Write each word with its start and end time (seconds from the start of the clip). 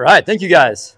right, 0.00 0.24
thank 0.24 0.40
you 0.40 0.48
guys. 0.48 0.96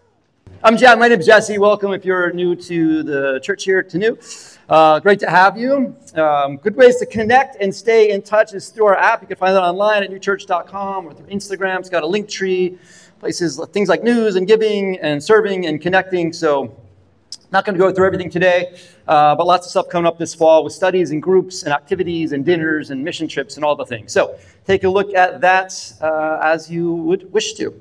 I'm 0.62 0.76
Jack. 0.76 0.96
My 0.96 1.08
name 1.08 1.18
is 1.18 1.26
Jesse. 1.26 1.58
Welcome 1.58 1.92
if 1.92 2.04
you're 2.04 2.32
new 2.32 2.54
to 2.54 3.02
the 3.02 3.40
church 3.42 3.64
here 3.64 3.82
to 3.82 3.98
New. 3.98 4.18
Uh, 4.68 5.00
great 5.00 5.18
to 5.18 5.28
have 5.28 5.58
you. 5.58 5.96
Um, 6.14 6.58
good 6.58 6.76
ways 6.76 6.98
to 6.98 7.06
connect 7.06 7.56
and 7.60 7.74
stay 7.74 8.10
in 8.10 8.22
touch 8.22 8.54
is 8.54 8.68
through 8.68 8.86
our 8.86 8.96
app. 8.96 9.22
You 9.22 9.26
can 9.26 9.36
find 9.36 9.56
that 9.56 9.62
online 9.62 10.04
at 10.04 10.10
newchurch.com 10.10 11.06
or 11.06 11.14
through 11.14 11.26
Instagram. 11.26 11.80
It's 11.80 11.90
got 11.90 12.04
a 12.04 12.06
link 12.06 12.28
tree, 12.28 12.78
places, 13.18 13.60
things 13.72 13.88
like 13.88 14.04
news 14.04 14.36
and 14.36 14.46
giving 14.46 15.00
and 15.00 15.22
serving 15.22 15.66
and 15.66 15.80
connecting. 15.80 16.32
So, 16.32 16.76
not 17.50 17.64
going 17.64 17.74
to 17.74 17.78
go 17.78 17.92
through 17.92 18.06
everything 18.06 18.30
today, 18.30 18.78
uh, 19.08 19.34
but 19.34 19.46
lots 19.46 19.66
of 19.66 19.70
stuff 19.70 19.88
coming 19.88 20.06
up 20.06 20.16
this 20.16 20.34
fall 20.34 20.62
with 20.64 20.72
studies 20.72 21.10
and 21.10 21.20
groups 21.20 21.64
and 21.64 21.72
activities 21.72 22.32
and 22.32 22.44
dinners 22.44 22.90
and 22.90 23.02
mission 23.02 23.26
trips 23.26 23.56
and 23.56 23.64
all 23.64 23.74
the 23.74 23.84
things. 23.84 24.12
So, 24.12 24.38
take 24.64 24.84
a 24.84 24.88
look 24.88 25.12
at 25.14 25.40
that 25.40 25.92
uh, 26.00 26.38
as 26.40 26.70
you 26.70 26.94
would 26.94 27.32
wish 27.32 27.54
to. 27.54 27.74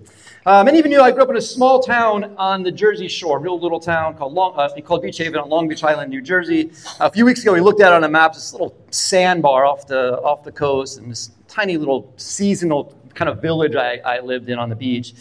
Uh, 0.43 0.63
many 0.63 0.79
of 0.79 0.87
you 0.87 0.99
I 0.99 1.11
grew 1.11 1.21
up 1.21 1.29
in 1.29 1.35
a 1.35 1.41
small 1.41 1.83
town 1.83 2.33
on 2.35 2.63
the 2.63 2.71
Jersey 2.71 3.07
Shore, 3.07 3.37
a 3.37 3.39
real 3.39 3.59
little 3.59 3.79
town 3.79 4.17
called, 4.17 4.33
Long, 4.33 4.55
uh, 4.57 4.69
called 4.81 5.03
Beach 5.03 5.19
Haven 5.19 5.39
on 5.39 5.49
Long 5.49 5.67
Beach 5.67 5.83
Island, 5.83 6.09
New 6.09 6.19
Jersey. 6.19 6.71
A 6.99 7.11
few 7.11 7.25
weeks 7.25 7.43
ago, 7.43 7.53
we 7.53 7.61
looked 7.61 7.79
at 7.79 7.91
it 7.91 7.93
on 7.93 8.03
a 8.03 8.09
map, 8.09 8.33
this 8.33 8.51
little 8.51 8.75
sandbar 8.89 9.65
off 9.65 9.85
the, 9.85 10.19
off 10.23 10.43
the 10.43 10.51
coast, 10.51 10.97
and 10.97 11.11
this 11.11 11.29
tiny 11.47 11.77
little 11.77 12.11
seasonal 12.17 12.97
kind 13.13 13.29
of 13.29 13.39
village 13.39 13.75
I, 13.75 13.97
I 13.97 14.19
lived 14.21 14.49
in 14.49 14.57
on 14.57 14.69
the 14.69 14.75
beach. 14.75 15.13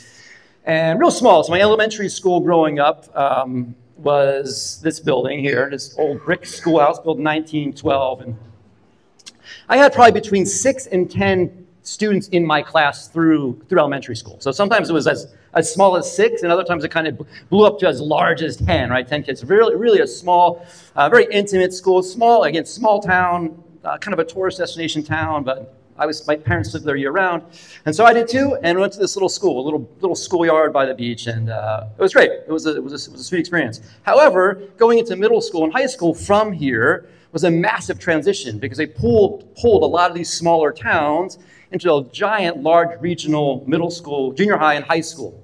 And 0.65 0.99
real 0.99 1.11
small. 1.11 1.45
So, 1.45 1.53
my 1.53 1.61
elementary 1.61 2.09
school 2.09 2.41
growing 2.41 2.79
up 2.79 3.15
um, 3.15 3.75
was 3.99 4.81
this 4.83 5.01
building 5.01 5.41
here, 5.41 5.69
this 5.69 5.99
old 5.99 6.25
brick 6.25 6.47
schoolhouse 6.47 6.99
built 6.99 7.19
in 7.19 7.25
1912. 7.25 8.21
And 8.23 8.39
I 9.69 9.77
had 9.77 9.93
probably 9.93 10.19
between 10.19 10.47
six 10.47 10.87
and 10.87 11.11
10 11.11 11.60
students 11.91 12.29
in 12.29 12.47
my 12.47 12.63
class 12.63 13.09
through, 13.09 13.61
through 13.69 13.81
elementary 13.81 14.15
school. 14.15 14.37
So 14.39 14.53
sometimes 14.53 14.89
it 14.89 14.93
was 14.93 15.09
as, 15.09 15.35
as 15.55 15.73
small 15.73 15.97
as 15.97 16.11
six, 16.15 16.43
and 16.43 16.53
other 16.53 16.63
times 16.63 16.85
it 16.85 16.91
kind 16.93 17.09
of 17.09 17.21
blew 17.51 17.67
up 17.67 17.81
to 17.81 17.89
as 17.89 18.01
large 18.01 18.43
as 18.43 18.57
10, 18.57 18.91
right? 18.91 19.07
10 19.07 19.25
kids. 19.25 19.45
Really, 19.45 19.75
really 19.75 20.01
a 20.01 20.07
small, 20.07 20.65
uh, 20.95 21.09
very 21.09 21.27
intimate 21.33 21.75
school. 21.75 22.03
Small, 22.05 22.45
again, 22.45 22.65
small 22.65 23.01
town, 23.01 23.61
uh, 23.85 23.99
kind 23.99 24.13
of 24.13 24.21
a 24.21 24.25
tourist 24.25 24.59
destination 24.59 25.03
town, 25.03 25.43
but 25.43 25.75
I 25.99 26.07
was, 26.07 26.25
my 26.29 26.37
parents 26.37 26.73
lived 26.73 26.87
there 26.87 26.95
year 26.95 27.11
round. 27.11 27.43
And 27.85 27.95
so 27.95 28.05
I 28.05 28.13
did 28.13 28.29
too, 28.29 28.57
and 28.63 28.79
went 28.79 28.93
to 28.93 29.01
this 29.01 29.17
little 29.17 29.29
school, 29.29 29.61
a 29.61 29.65
little, 29.65 29.91
little 30.01 30.15
schoolyard 30.15 30.73
by 30.73 30.87
the 30.87 30.95
beach, 30.95 31.27
and 31.27 31.51
uh, 31.51 31.89
it 31.99 32.01
was 32.01 32.15
great. 32.15 32.31
It 32.31 32.51
was, 32.51 32.67
a, 32.67 32.77
it, 32.77 32.85
was 32.85 32.93
a, 32.93 33.11
it 33.11 33.13
was 33.13 33.21
a 33.21 33.25
sweet 33.25 33.41
experience. 33.41 33.81
However, 34.05 34.63
going 34.79 34.99
into 34.99 35.17
middle 35.17 35.41
school 35.41 35.65
and 35.65 35.73
high 35.73 35.87
school 35.87 36.15
from 36.15 36.53
here 36.53 37.09
was 37.33 37.45
a 37.45 37.51
massive 37.51 37.99
transition 37.99 38.59
because 38.59 38.79
they 38.79 38.87
pulled, 38.87 39.55
pulled 39.57 39.83
a 39.83 39.87
lot 39.87 40.11
of 40.11 40.17
these 40.17 40.31
smaller 40.31 40.73
towns 40.73 41.39
into 41.71 41.93
a 41.95 42.05
giant, 42.11 42.63
large 42.63 43.01
regional 43.01 43.65
middle 43.67 43.91
school, 43.91 44.33
junior 44.33 44.57
high, 44.57 44.75
and 44.75 44.85
high 44.85 45.01
school. 45.01 45.43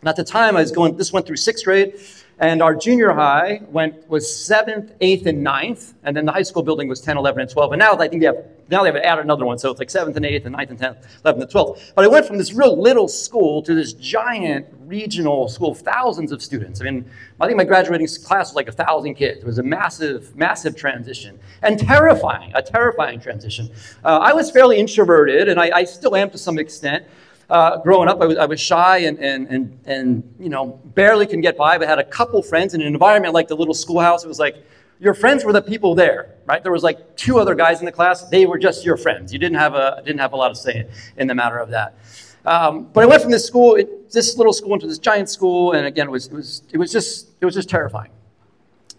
And 0.00 0.08
at 0.08 0.16
the 0.16 0.24
time, 0.24 0.56
I 0.56 0.60
was 0.60 0.72
going, 0.72 0.96
this 0.96 1.12
went 1.12 1.26
through 1.26 1.36
sixth 1.36 1.64
grade, 1.64 1.98
and 2.38 2.62
our 2.62 2.74
junior 2.74 3.12
high 3.12 3.62
went 3.68 4.08
was 4.08 4.30
seventh, 4.30 4.92
eighth, 5.00 5.26
and 5.26 5.42
ninth, 5.42 5.94
and 6.02 6.16
then 6.16 6.26
the 6.26 6.32
high 6.32 6.42
school 6.42 6.62
building 6.62 6.88
was 6.88 7.00
10, 7.00 7.16
11, 7.16 7.40
and 7.40 7.50
12. 7.50 7.72
And 7.72 7.80
now 7.80 7.94
I 7.94 8.08
think 8.08 8.20
they 8.20 8.26
have 8.26 8.44
now 8.68 8.82
they've 8.82 8.96
added 8.96 9.24
another 9.24 9.44
one, 9.44 9.58
so 9.58 9.70
it's 9.70 9.78
like 9.78 9.90
seventh 9.90 10.16
and 10.16 10.26
eighth, 10.26 10.44
and 10.44 10.56
ninth 10.56 10.70
and 10.70 10.78
tenth, 10.78 10.98
eleventh 11.24 11.42
and 11.42 11.50
twelfth. 11.50 11.92
But 11.94 12.04
I 12.04 12.08
went 12.08 12.26
from 12.26 12.36
this 12.36 12.52
real 12.52 12.80
little 12.80 13.06
school 13.06 13.62
to 13.62 13.74
this 13.74 13.92
giant 13.92 14.66
regional 14.86 15.48
school 15.48 15.74
thousands 15.74 16.32
of 16.32 16.42
students. 16.42 16.80
I 16.80 16.84
mean, 16.84 17.08
I 17.40 17.46
think 17.46 17.56
my 17.56 17.64
graduating 17.64 18.08
class 18.24 18.48
was 18.48 18.56
like 18.56 18.68
a 18.68 18.72
thousand 18.72 19.14
kids. 19.14 19.38
It 19.38 19.46
was 19.46 19.58
a 19.58 19.62
massive, 19.62 20.34
massive 20.36 20.76
transition 20.76 21.38
and 21.62 21.78
terrifying, 21.78 22.52
a 22.54 22.62
terrifying 22.62 23.20
transition. 23.20 23.70
Uh, 24.04 24.18
I 24.18 24.32
was 24.32 24.50
fairly 24.50 24.78
introverted, 24.78 25.48
and 25.48 25.60
I, 25.60 25.70
I 25.72 25.84
still 25.84 26.16
am 26.16 26.30
to 26.30 26.38
some 26.38 26.58
extent. 26.58 27.04
Uh, 27.48 27.78
growing 27.78 28.08
up, 28.08 28.20
I 28.20 28.26
was, 28.26 28.36
I 28.38 28.46
was 28.46 28.60
shy 28.60 28.98
and, 28.98 29.18
and, 29.20 29.46
and, 29.48 29.78
and, 29.84 30.34
you 30.40 30.48
know, 30.48 30.80
barely 30.94 31.26
can 31.26 31.40
get 31.40 31.56
by, 31.56 31.78
but 31.78 31.86
had 31.86 32.00
a 32.00 32.04
couple 32.04 32.42
friends 32.42 32.74
in 32.74 32.80
an 32.80 32.88
environment 32.88 33.34
like 33.34 33.46
the 33.46 33.56
little 33.56 33.74
schoolhouse. 33.74 34.24
It 34.24 34.28
was 34.28 34.40
like, 34.40 34.56
your 34.98 35.14
friends 35.14 35.44
were 35.44 35.52
the 35.52 35.62
people 35.62 35.94
there, 35.94 36.34
right? 36.46 36.62
There 36.62 36.72
was 36.72 36.82
like 36.82 37.16
two 37.16 37.38
other 37.38 37.54
guys 37.54 37.80
in 37.80 37.86
the 37.86 37.92
class. 37.92 38.28
They 38.28 38.46
were 38.46 38.58
just 38.58 38.84
your 38.84 38.96
friends. 38.96 39.32
You 39.32 39.38
didn't 39.38 39.58
have 39.58 39.74
a, 39.74 40.02
didn't 40.04 40.20
have 40.20 40.32
a 40.32 40.36
lot 40.36 40.50
of 40.50 40.56
say 40.56 40.88
in 41.16 41.28
the 41.28 41.34
matter 41.34 41.58
of 41.58 41.70
that. 41.70 41.98
Um, 42.44 42.84
but 42.92 43.04
I 43.04 43.06
went 43.06 43.22
from 43.22 43.30
this 43.30 43.46
school, 43.46 43.74
it, 43.74 44.10
this 44.10 44.36
little 44.36 44.52
school 44.52 44.74
into 44.74 44.86
this 44.86 44.98
giant 44.98 45.28
school, 45.28 45.72
and 45.72 45.86
again, 45.86 46.08
it 46.08 46.10
was, 46.10 46.26
it 46.26 46.32
was, 46.32 46.62
it 46.72 46.78
was, 46.78 46.90
just, 46.90 47.28
it 47.40 47.44
was 47.44 47.54
just 47.54 47.68
terrifying. 47.68 48.10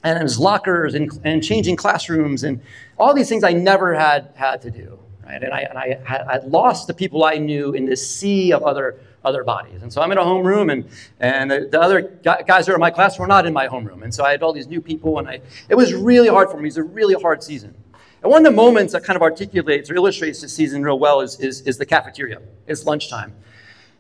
And 0.03 0.19
it 0.19 0.24
was 0.24 0.38
lockers 0.40 0.94
and, 0.94 1.12
and 1.24 1.44
changing 1.44 1.75
classrooms 1.75 2.44
and 2.44 2.62
all 2.97 3.14
these 3.14 3.28
things 3.28 3.44
I 3.44 3.53
never 3.53 3.94
had 3.94 4.31
had 4.35 4.62
to 4.62 4.72
do. 4.72 5.00
Right? 5.28 5.44
And 5.44 5.54
I, 5.54 5.60
and 5.62 5.78
I 5.78 6.00
had 6.06 6.46
lost 6.46 6.88
the 6.88 6.94
people 6.94 7.26
I 7.26 7.36
knew 7.36 7.74
in 7.74 7.86
this 7.86 8.10
sea 8.10 8.54
of 8.54 8.64
other, 8.64 9.00
other 9.26 9.44
bodies. 9.44 9.82
And 9.82 9.92
so 9.92 10.02
I'm 10.02 10.12
in 10.14 10.18
a 10.18 10.24
homeroom, 10.24 10.72
and, 10.72 10.88
and 11.20 11.52
the, 11.52 11.68
the 11.70 11.82
other 11.82 12.02
guys 12.24 12.66
that 12.66 12.70
are 12.70 12.76
in 12.76 12.80
my 12.80 12.92
class 12.92 13.20
were 13.20 13.28
not 13.28 13.46
in 13.46 13.54
my 13.54 13.68
homeroom. 13.68 14.04
And 14.04 14.14
so 14.14 14.24
I 14.24 14.32
had 14.32 14.42
all 14.42 14.54
these 14.54 14.68
new 14.68 14.80
people, 14.80 15.20
and 15.20 15.28
I, 15.28 15.42
it 15.68 15.76
was 15.76 15.94
really 15.94 16.30
hard 16.30 16.50
for 16.50 16.58
me. 16.58 16.64
It 16.64 16.68
was 16.68 16.78
a 16.78 16.84
really 16.84 17.22
hard 17.22 17.44
season. 17.44 17.76
And 18.24 18.32
one 18.32 18.46
of 18.46 18.52
the 18.52 18.56
moments 18.56 18.94
that 18.94 19.04
kind 19.04 19.16
of 19.18 19.22
articulates 19.22 19.90
or 19.90 19.96
illustrates 19.96 20.42
this 20.42 20.54
season 20.54 20.82
real 20.82 20.98
well 20.98 21.20
is, 21.20 21.40
is, 21.42 21.62
is 21.62 21.78
the 21.78 21.86
cafeteria. 21.86 22.42
It's 22.66 22.86
lunchtime. 22.86 23.36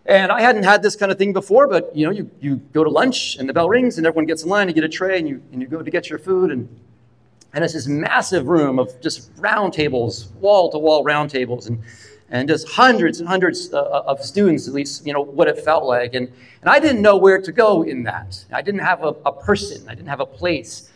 And 0.05 0.31
I 0.31 0.39
hadn't 0.39 0.63
had 0.63 0.81
this 0.81 0.95
kind 0.95 1.11
of 1.11 1.17
thing 1.17 1.33
before, 1.33 1.67
but 1.67 1.93
you 1.93 2.05
know, 2.05 2.11
you, 2.11 2.31
you 2.39 2.55
go 2.71 2.85
to 2.85 2.89
lunch 2.89 3.35
and 3.35 3.49
the 3.49 3.53
bell 3.53 3.67
rings 3.67 3.97
and 3.97 4.07
everyone 4.07 4.25
gets 4.25 4.43
in 4.43 4.49
line, 4.49 4.69
you 4.69 4.73
get 4.73 4.85
a 4.85 4.89
tray 4.89 5.19
and 5.19 5.27
you, 5.27 5.43
and 5.51 5.61
you 5.61 5.67
go 5.67 5.81
to 5.81 5.91
get 5.91 6.09
your 6.09 6.17
food 6.17 6.51
and 6.51 6.79
and 7.53 7.63
it's 7.63 7.73
this 7.73 7.87
massive 7.87 8.47
room 8.47 8.79
of 8.79 8.99
just 9.01 9.31
round 9.37 9.73
tables, 9.73 10.27
wall 10.39 10.71
to 10.71 10.77
wall 10.77 11.03
round 11.03 11.29
tables, 11.29 11.67
and, 11.67 11.81
and 12.29 12.47
just 12.47 12.67
hundreds 12.67 13.19
and 13.19 13.27
hundreds 13.27 13.73
uh, 13.73 13.81
uh, 13.81 14.03
of 14.07 14.23
students, 14.23 14.67
at 14.67 14.73
least, 14.73 15.05
you 15.05 15.13
know, 15.13 15.21
what 15.21 15.47
it 15.47 15.59
felt 15.59 15.85
like. 15.85 16.13
And, 16.13 16.31
and 16.61 16.69
I 16.69 16.79
didn't 16.79 17.01
know 17.01 17.17
where 17.17 17.41
to 17.41 17.51
go 17.51 17.83
in 17.83 18.03
that. 18.03 18.45
I 18.51 18.61
didn't 18.61 18.81
have 18.81 19.03
a, 19.03 19.15
a 19.25 19.31
person, 19.31 19.87
I 19.87 19.95
didn't 19.95 20.09
have 20.09 20.19
a 20.19 20.25
place. 20.25 20.91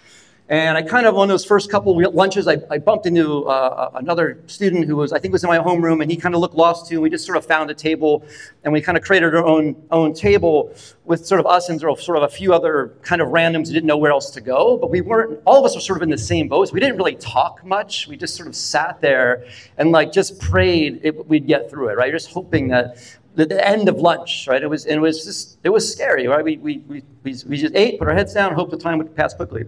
And 0.51 0.77
I 0.77 0.81
kind 0.81 1.05
of, 1.05 1.17
on 1.17 1.29
those 1.29 1.45
first 1.45 1.71
couple 1.71 1.97
lunches, 2.11 2.45
I, 2.45 2.57
I 2.69 2.77
bumped 2.77 3.05
into 3.05 3.45
uh, 3.45 3.91
another 3.93 4.43
student 4.47 4.83
who 4.83 4.97
was, 4.97 5.13
I 5.13 5.17
think 5.17 5.31
was 5.31 5.45
in 5.45 5.47
my 5.47 5.57
homeroom, 5.59 6.01
and 6.01 6.11
he 6.11 6.17
kind 6.17 6.35
of 6.35 6.41
looked 6.41 6.55
lost 6.55 6.89
too. 6.89 6.95
And 6.95 7.03
we 7.03 7.09
just 7.09 7.25
sort 7.25 7.37
of 7.37 7.45
found 7.45 7.71
a 7.71 7.73
table, 7.73 8.25
and 8.65 8.73
we 8.73 8.81
kind 8.81 8.97
of 8.97 9.03
created 9.05 9.33
our 9.33 9.45
own, 9.45 9.81
own 9.91 10.13
table 10.13 10.75
with 11.05 11.25
sort 11.25 11.39
of 11.39 11.47
us 11.47 11.69
and 11.69 11.79
sort 11.79 12.17
of, 12.17 12.23
a 12.23 12.27
few 12.27 12.53
other 12.53 12.93
kind 13.01 13.21
of 13.21 13.29
randoms 13.29 13.67
who 13.67 13.73
didn't 13.73 13.87
know 13.87 13.95
where 13.95 14.11
else 14.11 14.29
to 14.31 14.41
go. 14.41 14.75
But 14.75 14.89
we 14.89 14.99
weren't, 14.99 15.39
all 15.45 15.57
of 15.57 15.63
us 15.63 15.73
were 15.73 15.79
sort 15.79 15.99
of 15.99 16.03
in 16.03 16.09
the 16.09 16.17
same 16.17 16.49
boat. 16.49 16.67
So 16.67 16.73
we 16.73 16.81
didn't 16.81 16.97
really 16.97 17.15
talk 17.15 17.65
much. 17.65 18.09
We 18.09 18.17
just 18.17 18.35
sort 18.35 18.49
of 18.49 18.55
sat 18.55 18.99
there 18.99 19.45
and 19.77 19.93
like 19.93 20.11
just 20.11 20.37
prayed 20.41 20.99
it, 21.03 21.27
we'd 21.29 21.47
get 21.47 21.69
through 21.69 21.87
it, 21.87 21.97
right? 21.97 22.11
Just 22.11 22.29
hoping 22.29 22.67
that 22.67 22.97
the, 23.35 23.45
the, 23.45 23.65
end 23.65 23.87
of 23.87 23.99
lunch, 23.99 24.49
right? 24.49 24.61
It 24.61 24.67
was, 24.67 24.85
and 24.85 24.97
it 24.97 25.01
was 25.01 25.23
just, 25.23 25.59
it 25.63 25.69
was 25.69 25.89
scary, 25.89 26.27
right? 26.27 26.43
We, 26.43 26.57
we, 26.57 26.79
we, 26.89 27.03
we, 27.23 27.35
we 27.47 27.57
just 27.57 27.73
ate, 27.73 27.99
put 27.99 28.09
our 28.09 28.13
heads 28.13 28.33
down, 28.33 28.53
hoped 28.53 28.71
the 28.71 28.77
time 28.77 28.97
would 28.97 29.15
pass 29.15 29.33
quickly. 29.33 29.63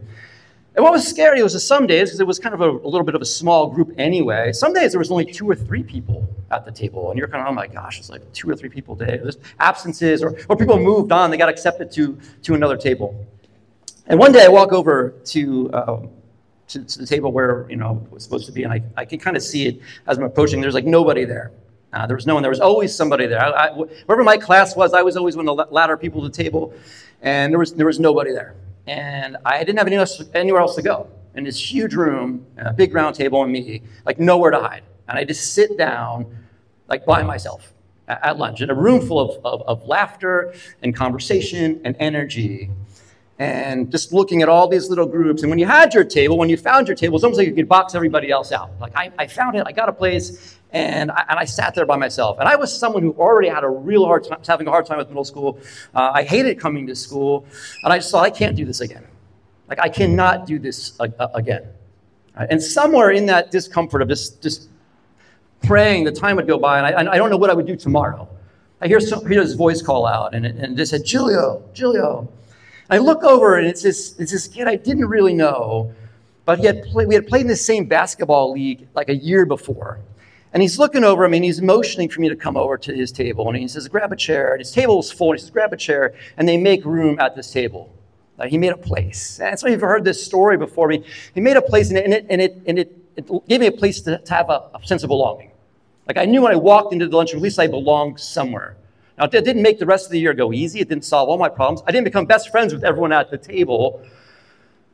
And 0.75 0.83
what 0.83 0.91
was 0.91 1.07
scary 1.07 1.43
was 1.43 1.53
that 1.53 1.59
some 1.59 1.85
days, 1.85 2.09
because 2.09 2.19
it 2.19 2.25
was 2.25 2.39
kind 2.39 2.55
of 2.55 2.61
a, 2.61 2.69
a, 2.69 2.89
little 2.89 3.03
bit 3.03 3.13
of 3.13 3.21
a 3.21 3.25
small 3.25 3.67
group 3.67 3.93
anyway, 3.99 4.51
some 4.51 4.73
days 4.73 4.91
there 4.91 4.99
was 4.99 5.11
only 5.11 5.25
two 5.25 5.47
or 5.47 5.53
three 5.53 5.83
people 5.83 6.27
at 6.49 6.65
the 6.65 6.71
table. 6.71 7.11
And 7.11 7.19
you're 7.19 7.27
kind 7.27 7.43
of, 7.43 7.49
oh 7.49 7.53
my 7.53 7.67
gosh, 7.67 7.99
it's 7.99 8.09
like 8.09 8.31
two 8.33 8.49
or 8.49 8.55
three 8.55 8.69
people 8.69 8.95
a 8.95 9.05
day. 9.05 9.17
There's 9.21 9.37
absences, 9.59 10.23
or, 10.23 10.35
or 10.49 10.57
people 10.57 10.79
moved 10.79 11.11
on, 11.11 11.29
they 11.29 11.37
got 11.37 11.49
accepted 11.49 11.91
to, 11.91 12.17
to 12.41 12.55
another 12.55 12.75
table. 12.75 13.27
And 14.07 14.17
one 14.17 14.31
day 14.31 14.45
I 14.45 14.47
walk 14.47 14.73
over 14.73 15.13
to, 15.25 15.73
um, 15.73 16.09
to, 16.69 16.83
to, 16.83 16.99
the 16.99 17.05
table 17.05 17.31
where, 17.31 17.67
you 17.69 17.75
know, 17.75 18.01
it 18.05 18.11
was 18.11 18.23
supposed 18.23 18.47
to 18.47 18.51
be, 18.51 18.63
and 18.63 18.73
I, 18.73 18.81
I 18.97 19.05
can 19.05 19.19
kind 19.19 19.37
of 19.37 19.43
see 19.43 19.67
it 19.67 19.79
as 20.07 20.17
I'm 20.17 20.23
approaching. 20.23 20.59
There's 20.59 20.73
like 20.73 20.85
nobody 20.85 21.23
there. 21.23 21.51
Uh, 21.93 22.07
there 22.07 22.15
was 22.15 22.25
no 22.25 22.33
one. 22.33 22.41
There 22.41 22.49
was 22.49 22.59
always 22.59 22.95
somebody 22.95 23.27
there. 23.27 23.39
I, 23.39 23.67
I, 23.67 23.71
wherever 23.71 24.23
my 24.23 24.37
class 24.37 24.75
was, 24.75 24.95
I 24.95 25.03
was 25.03 25.15
always 25.15 25.35
one 25.37 25.47
of 25.47 25.55
the 25.55 25.67
latter 25.69 25.95
people 25.95 26.25
at 26.25 26.33
the 26.33 26.43
table, 26.43 26.73
and 27.21 27.53
there 27.53 27.59
was, 27.59 27.75
there 27.75 27.85
was 27.85 27.99
nobody 27.99 28.31
there 28.31 28.55
and 28.87 29.37
I 29.45 29.63
didn't 29.63 29.77
have 29.79 29.87
anywhere 30.33 30.61
else 30.61 30.75
to 30.75 30.81
go. 30.81 31.09
In 31.35 31.43
this 31.43 31.59
huge 31.59 31.95
room, 31.95 32.45
a 32.57 32.73
big 32.73 32.93
round 32.93 33.15
table, 33.15 33.41
and 33.43 33.51
me, 33.51 33.81
like 34.05 34.19
nowhere 34.19 34.51
to 34.51 34.59
hide. 34.59 34.83
And 35.07 35.17
I 35.17 35.23
just 35.23 35.53
sit 35.53 35.77
down, 35.77 36.25
like 36.87 37.05
by 37.05 37.23
myself 37.23 37.73
at, 38.07 38.23
at 38.23 38.37
lunch, 38.37 38.61
in 38.61 38.69
a 38.69 38.75
room 38.75 39.05
full 39.05 39.19
of, 39.19 39.45
of, 39.45 39.61
of 39.67 39.87
laughter 39.87 40.53
and 40.83 40.95
conversation 40.95 41.81
and 41.83 41.95
energy 41.99 42.69
and 43.39 43.91
just 43.91 44.13
looking 44.13 44.41
at 44.41 44.49
all 44.49 44.67
these 44.67 44.89
little 44.89 45.05
groups. 45.05 45.41
And 45.41 45.49
when 45.49 45.59
you 45.59 45.65
had 45.65 45.93
your 45.93 46.03
table, 46.03 46.37
when 46.37 46.49
you 46.49 46.57
found 46.57 46.87
your 46.87 46.95
table, 46.95 47.15
it's 47.15 47.23
almost 47.23 47.39
like 47.39 47.47
you 47.47 47.53
could 47.53 47.67
box 47.67 47.95
everybody 47.95 48.29
else 48.29 48.51
out. 48.51 48.69
Like, 48.79 48.95
I, 48.95 49.11
I 49.17 49.27
found 49.27 49.55
it, 49.55 49.63
I 49.65 49.71
got 49.71 49.89
a 49.89 49.93
place, 49.93 50.57
and 50.71 51.11
I, 51.11 51.25
and 51.29 51.39
I, 51.39 51.45
sat 51.45 51.73
there 51.73 51.85
by 51.85 51.97
myself. 51.97 52.37
And 52.39 52.47
I 52.47 52.55
was 52.55 52.75
someone 52.75 53.01
who 53.01 53.13
already 53.13 53.49
had 53.49 53.63
a 53.63 53.69
real 53.69 54.05
hard 54.05 54.23
time, 54.23 54.39
having 54.47 54.67
a 54.67 54.71
hard 54.71 54.85
time 54.85 54.97
with 54.97 55.07
middle 55.07 55.23
school. 55.23 55.59
Uh, 55.95 56.11
I 56.13 56.23
hated 56.23 56.59
coming 56.59 56.85
to 56.87 56.95
school, 56.95 57.45
and 57.83 57.91
I 57.91 57.97
just 57.97 58.11
thought, 58.11 58.23
I 58.23 58.29
can't 58.29 58.55
do 58.55 58.65
this 58.65 58.81
again. 58.81 59.05
Like, 59.67 59.79
I 59.79 59.89
cannot 59.89 60.45
do 60.45 60.59
this 60.59 60.99
again. 60.99 61.67
And 62.35 62.61
somewhere 62.61 63.11
in 63.11 63.25
that 63.27 63.51
discomfort 63.51 64.01
of 64.01 64.09
just, 64.09 64.41
just 64.41 64.69
praying, 65.63 66.03
the 66.03 66.11
time 66.11 66.35
would 66.35 66.47
go 66.47 66.59
by, 66.59 66.79
and 66.79 67.09
I, 67.09 67.13
I 67.13 67.17
don't 67.17 67.29
know 67.29 67.37
what 67.37 67.49
I 67.49 67.53
would 67.53 67.67
do 67.67 67.75
tomorrow. 67.75 68.27
I 68.81 68.87
hear, 68.87 68.99
some, 68.99 69.25
hear 69.25 69.41
his 69.41 69.53
voice 69.53 69.81
call 69.81 70.05
out, 70.05 70.35
and 70.35 70.45
and 70.45 70.75
just 70.75 70.91
said, 70.91 71.07
Julio, 71.07 71.63
Julio. 71.73 72.27
I 72.89 72.97
look 72.97 73.23
over, 73.23 73.57
and 73.57 73.67
it's 73.67 73.81
this, 73.81 74.15
it's 74.19 74.31
this 74.31 74.47
kid 74.47 74.67
I 74.67 74.75
didn't 74.75 75.07
really 75.07 75.33
know, 75.33 75.93
but 76.45 76.59
he 76.59 76.65
had 76.65 76.83
play, 76.83 77.05
we 77.05 77.15
had 77.15 77.27
played 77.27 77.41
in 77.41 77.47
the 77.47 77.55
same 77.55 77.85
basketball 77.85 78.51
league 78.51 78.87
like 78.93 79.09
a 79.09 79.15
year 79.15 79.45
before. 79.45 79.99
And 80.53 80.61
he's 80.61 80.77
looking 80.77 81.03
over 81.03 81.27
me 81.27 81.37
and 81.37 81.45
he's 81.45 81.61
motioning 81.61 82.09
for 82.09 82.21
me 82.21 82.29
to 82.29 82.35
come 82.35 82.55
over 82.55 82.77
to 82.77 82.93
his 82.93 83.11
table. 83.11 83.47
And 83.47 83.57
he 83.57 83.67
says, 83.67 83.87
Grab 83.87 84.11
a 84.11 84.15
chair. 84.15 84.51
And 84.51 84.59
his 84.59 84.71
table 84.71 84.99
is 84.99 85.11
full. 85.11 85.31
And 85.31 85.39
he 85.39 85.41
says, 85.41 85.49
Grab 85.49 85.73
a 85.73 85.77
chair. 85.77 86.13
And 86.37 86.47
they 86.47 86.57
make 86.57 86.85
room 86.85 87.19
at 87.19 87.35
this 87.35 87.51
table. 87.51 87.91
Like 88.37 88.51
he 88.51 88.59
made 88.59 88.71
a 88.71 88.77
place. 88.77 89.39
And 89.39 89.57
some 89.59 89.67
of 89.67 89.71
you 89.71 89.79
have 89.79 89.81
heard 89.81 90.03
this 90.03 90.23
story 90.23 90.57
before 90.57 90.87
me. 90.87 91.03
He 91.33 91.41
made 91.41 91.57
a 91.57 91.61
place 91.61 91.89
and 91.89 91.97
it, 91.97 92.05
and 92.05 92.13
it, 92.13 92.25
and 92.29 92.41
it, 92.41 92.61
and 92.67 92.79
it, 92.79 92.97
it 93.15 93.47
gave 93.47 93.61
me 93.61 93.67
a 93.67 93.71
place 93.71 94.01
to, 94.01 94.19
to 94.19 94.33
have 94.33 94.49
a, 94.49 94.69
a, 94.75 94.85
sense 94.85 95.03
of 95.03 95.07
belonging. 95.07 95.51
Like 96.07 96.17
I 96.17 96.25
knew 96.25 96.41
when 96.43 96.51
I 96.51 96.55
walked 96.55 96.93
into 96.93 97.07
the 97.07 97.15
lunchroom, 97.15 97.39
at 97.39 97.43
least 97.43 97.57
I 97.57 97.67
belonged 97.67 98.19
somewhere. 98.19 98.75
Now, 99.17 99.25
it 99.25 99.31
didn't 99.31 99.61
make 99.61 99.79
the 99.79 99.85
rest 99.85 100.05
of 100.05 100.11
the 100.11 100.19
year 100.19 100.33
go 100.33 100.51
easy. 100.51 100.79
It 100.79 100.89
didn't 100.89 101.05
solve 101.05 101.29
all 101.29 101.37
my 101.37 101.49
problems. 101.49 101.83
I 101.85 101.91
didn't 101.91 102.05
become 102.05 102.25
best 102.25 102.49
friends 102.49 102.73
with 102.73 102.83
everyone 102.83 103.11
at 103.11 103.29
the 103.29 103.37
table, 103.37 104.01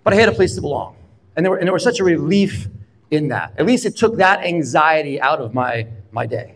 but 0.04 0.14
I 0.14 0.18
had 0.18 0.28
a 0.28 0.34
place 0.34 0.56
to 0.56 0.62
belong. 0.62 0.96
And 1.36 1.46
there, 1.46 1.52
were, 1.52 1.58
and 1.58 1.66
there 1.66 1.74
was 1.74 1.84
such 1.84 2.00
a 2.00 2.04
relief 2.04 2.68
in 3.12 3.30
that. 3.30 3.54
At 3.58 3.66
least 3.66 3.86
it 3.86 3.96
took 3.96 4.18
that 4.18 4.44
anxiety 4.44 5.22
out 5.22 5.40
of 5.40 5.54
my, 5.54 5.88
my 6.12 6.26
day. 6.26 6.56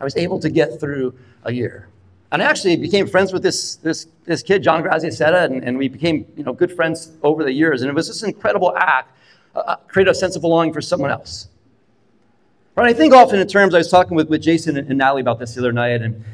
I 0.00 0.04
was 0.04 0.16
able 0.16 0.40
to 0.40 0.48
get 0.48 0.80
through 0.80 1.14
a 1.44 1.52
year. 1.52 1.88
And 2.32 2.42
I 2.42 2.46
actually 2.46 2.76
became 2.76 3.06
friends 3.06 3.32
with 3.32 3.42
this, 3.42 3.76
this, 3.76 4.06
this 4.24 4.42
kid, 4.42 4.62
John 4.62 4.82
Graziasetta, 4.82 5.44
and, 5.44 5.64
and 5.64 5.76
we 5.76 5.88
became 5.88 6.24
you 6.36 6.44
know, 6.44 6.52
good 6.52 6.72
friends 6.72 7.12
over 7.22 7.42
the 7.42 7.52
years. 7.52 7.82
And 7.82 7.90
it 7.90 7.94
was 7.94 8.06
this 8.06 8.22
incredible 8.22 8.74
act, 8.76 9.10
uh, 9.54 9.58
uh 9.58 9.76
create 9.88 10.08
a 10.08 10.14
sense 10.14 10.36
of 10.36 10.42
belonging 10.42 10.72
for 10.72 10.80
someone 10.80 11.10
else. 11.10 11.48
But 12.74 12.84
I 12.84 12.92
think 12.92 13.12
often 13.12 13.40
in 13.40 13.48
terms, 13.48 13.74
I 13.74 13.78
was 13.78 13.90
talking 13.90 14.16
with, 14.16 14.28
with 14.28 14.42
Jason 14.42 14.76
and, 14.76 14.88
and 14.88 14.98
Natalie 14.98 15.22
about 15.22 15.40
this 15.40 15.54
the 15.54 15.60
other 15.60 15.72
night, 15.72 16.02
and 16.02 16.24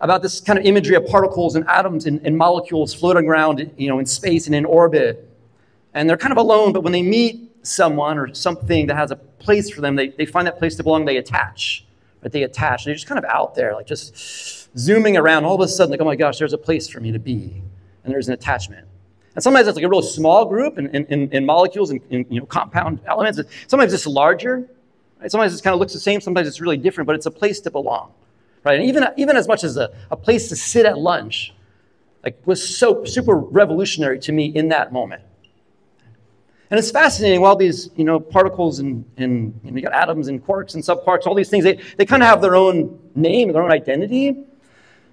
about 0.00 0.22
this 0.22 0.40
kind 0.40 0.58
of 0.58 0.64
imagery 0.64 0.94
of 0.96 1.06
particles 1.06 1.56
and 1.56 1.66
atoms 1.68 2.06
and, 2.06 2.20
and 2.26 2.36
molecules 2.36 2.92
floating 2.92 3.26
around 3.26 3.70
you 3.76 3.88
know, 3.88 3.98
in 3.98 4.06
space 4.06 4.46
and 4.46 4.54
in 4.54 4.64
orbit. 4.64 5.28
And 5.94 6.08
they're 6.08 6.18
kind 6.18 6.32
of 6.32 6.38
alone, 6.38 6.72
but 6.72 6.82
when 6.82 6.92
they 6.92 7.02
meet 7.02 7.50
someone 7.62 8.18
or 8.18 8.32
something 8.34 8.86
that 8.86 8.96
has 8.96 9.10
a 9.10 9.16
place 9.16 9.70
for 9.70 9.80
them, 9.80 9.96
they, 9.96 10.08
they 10.08 10.26
find 10.26 10.46
that 10.46 10.58
place 10.58 10.76
to 10.76 10.82
belong, 10.82 11.04
they 11.04 11.16
attach. 11.16 11.86
Right? 12.22 12.30
They 12.30 12.42
attach. 12.42 12.84
They're 12.84 12.94
just 12.94 13.06
kind 13.06 13.18
of 13.18 13.24
out 13.24 13.54
there, 13.54 13.74
like 13.74 13.86
just 13.86 14.76
zooming 14.78 15.16
around. 15.16 15.44
All 15.44 15.54
of 15.54 15.60
a 15.60 15.68
sudden, 15.68 15.90
like, 15.90 16.00
oh 16.00 16.04
my 16.04 16.16
gosh, 16.16 16.38
there's 16.38 16.52
a 16.52 16.58
place 16.58 16.88
for 16.88 17.00
me 17.00 17.12
to 17.12 17.18
be. 17.18 17.62
And 18.04 18.12
there's 18.12 18.28
an 18.28 18.34
attachment. 18.34 18.86
And 19.34 19.42
sometimes 19.42 19.66
it's 19.68 19.76
like 19.76 19.84
a 19.84 19.88
real 19.88 20.02
small 20.02 20.44
group 20.44 20.78
in, 20.78 20.88
in, 20.88 21.30
in 21.30 21.44
molecules 21.44 21.90
and 21.90 22.00
in, 22.10 22.26
you 22.30 22.40
know, 22.40 22.46
compound 22.46 23.00
elements. 23.06 23.40
Sometimes 23.66 23.92
it's 23.92 24.06
larger. 24.06 24.68
Right? 25.20 25.30
Sometimes 25.30 25.58
it 25.58 25.62
kind 25.62 25.74
of 25.74 25.80
looks 25.80 25.92
the 25.92 26.00
same. 26.00 26.20
Sometimes 26.20 26.46
it's 26.46 26.60
really 26.60 26.76
different, 26.76 27.06
but 27.06 27.16
it's 27.16 27.26
a 27.26 27.30
place 27.30 27.60
to 27.60 27.70
belong. 27.70 28.12
Right? 28.66 28.80
And 28.80 28.88
even, 28.88 29.06
even 29.16 29.36
as 29.36 29.46
much 29.46 29.62
as 29.62 29.76
a, 29.76 29.94
a 30.10 30.16
place 30.16 30.48
to 30.48 30.56
sit 30.56 30.86
at 30.86 30.98
lunch, 30.98 31.54
like 32.24 32.36
was 32.44 32.76
so 32.76 33.04
super 33.04 33.36
revolutionary 33.36 34.18
to 34.18 34.32
me 34.32 34.46
in 34.46 34.70
that 34.70 34.92
moment. 34.92 35.22
And 36.68 36.76
it's 36.76 36.90
fascinating, 36.90 37.44
all 37.44 37.54
these 37.54 37.90
you 37.94 38.02
know, 38.02 38.18
particles 38.18 38.80
and, 38.80 39.04
and 39.18 39.60
you, 39.62 39.70
know, 39.70 39.76
you 39.76 39.82
got 39.84 39.92
atoms 39.92 40.26
and 40.26 40.44
quarks 40.44 40.74
and 40.74 40.82
subquarks, 40.82 41.28
all 41.28 41.34
these 41.36 41.48
things, 41.48 41.62
they, 41.62 41.80
they 41.96 42.04
kind 42.04 42.24
of 42.24 42.28
have 42.28 42.42
their 42.42 42.56
own 42.56 42.98
name, 43.14 43.52
their 43.52 43.62
own 43.62 43.70
identity. 43.70 44.36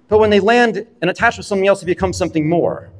But 0.08 0.18
when 0.18 0.30
they 0.30 0.40
land 0.40 0.84
and 1.00 1.08
attach 1.08 1.36
with 1.36 1.46
something 1.46 1.68
else, 1.68 1.80
they 1.80 1.86
become 1.86 2.12
something 2.12 2.48
more. 2.48 2.90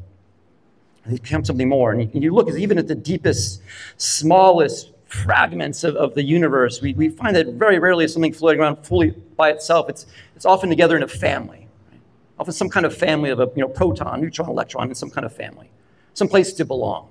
They 1.05 1.19
become 1.19 1.45
something 1.45 1.69
more. 1.69 1.91
And 1.91 2.03
you, 2.03 2.11
and 2.15 2.23
you 2.23 2.33
look 2.33 2.49
even 2.57 2.79
at 2.79 2.87
the 2.87 2.95
deepest, 2.95 3.61
smallest 3.97 4.93
fragments 5.15 5.85
of, 5.85 5.97
of 5.97 6.15
the 6.15 6.23
universe, 6.23 6.81
we, 6.83 6.93
we 6.95 7.09
find 7.09 7.35
that 7.37 7.47
very 7.55 7.79
rarely 7.79 8.05
is 8.05 8.13
something 8.13 8.33
floating 8.33 8.61
around 8.61 8.85
fully 8.85 9.11
by 9.37 9.51
itself. 9.51 9.89
It's, 9.89 10.07
it's 10.37 10.45
often 10.45 10.69
together 10.69 10.97
in 10.97 11.03
a 11.03 11.09
family. 11.09 11.69
Right? 11.91 12.01
Often 12.39 12.55
some 12.55 12.69
kind 12.69 12.85
of 12.85 12.97
family 12.97 13.31
of 13.31 13.41
a 13.41 13.49
you 13.55 13.63
know, 13.63 13.69
proton, 13.69 14.21
neutron, 14.21 14.49
electron, 14.49 14.89
in 14.89 14.95
some 14.95 15.11
kind 15.11 15.25
of 15.25 15.35
family. 15.35 15.71
Some 16.15 16.29
place 16.29 16.53
to 16.55 16.65
belong. 16.65 17.09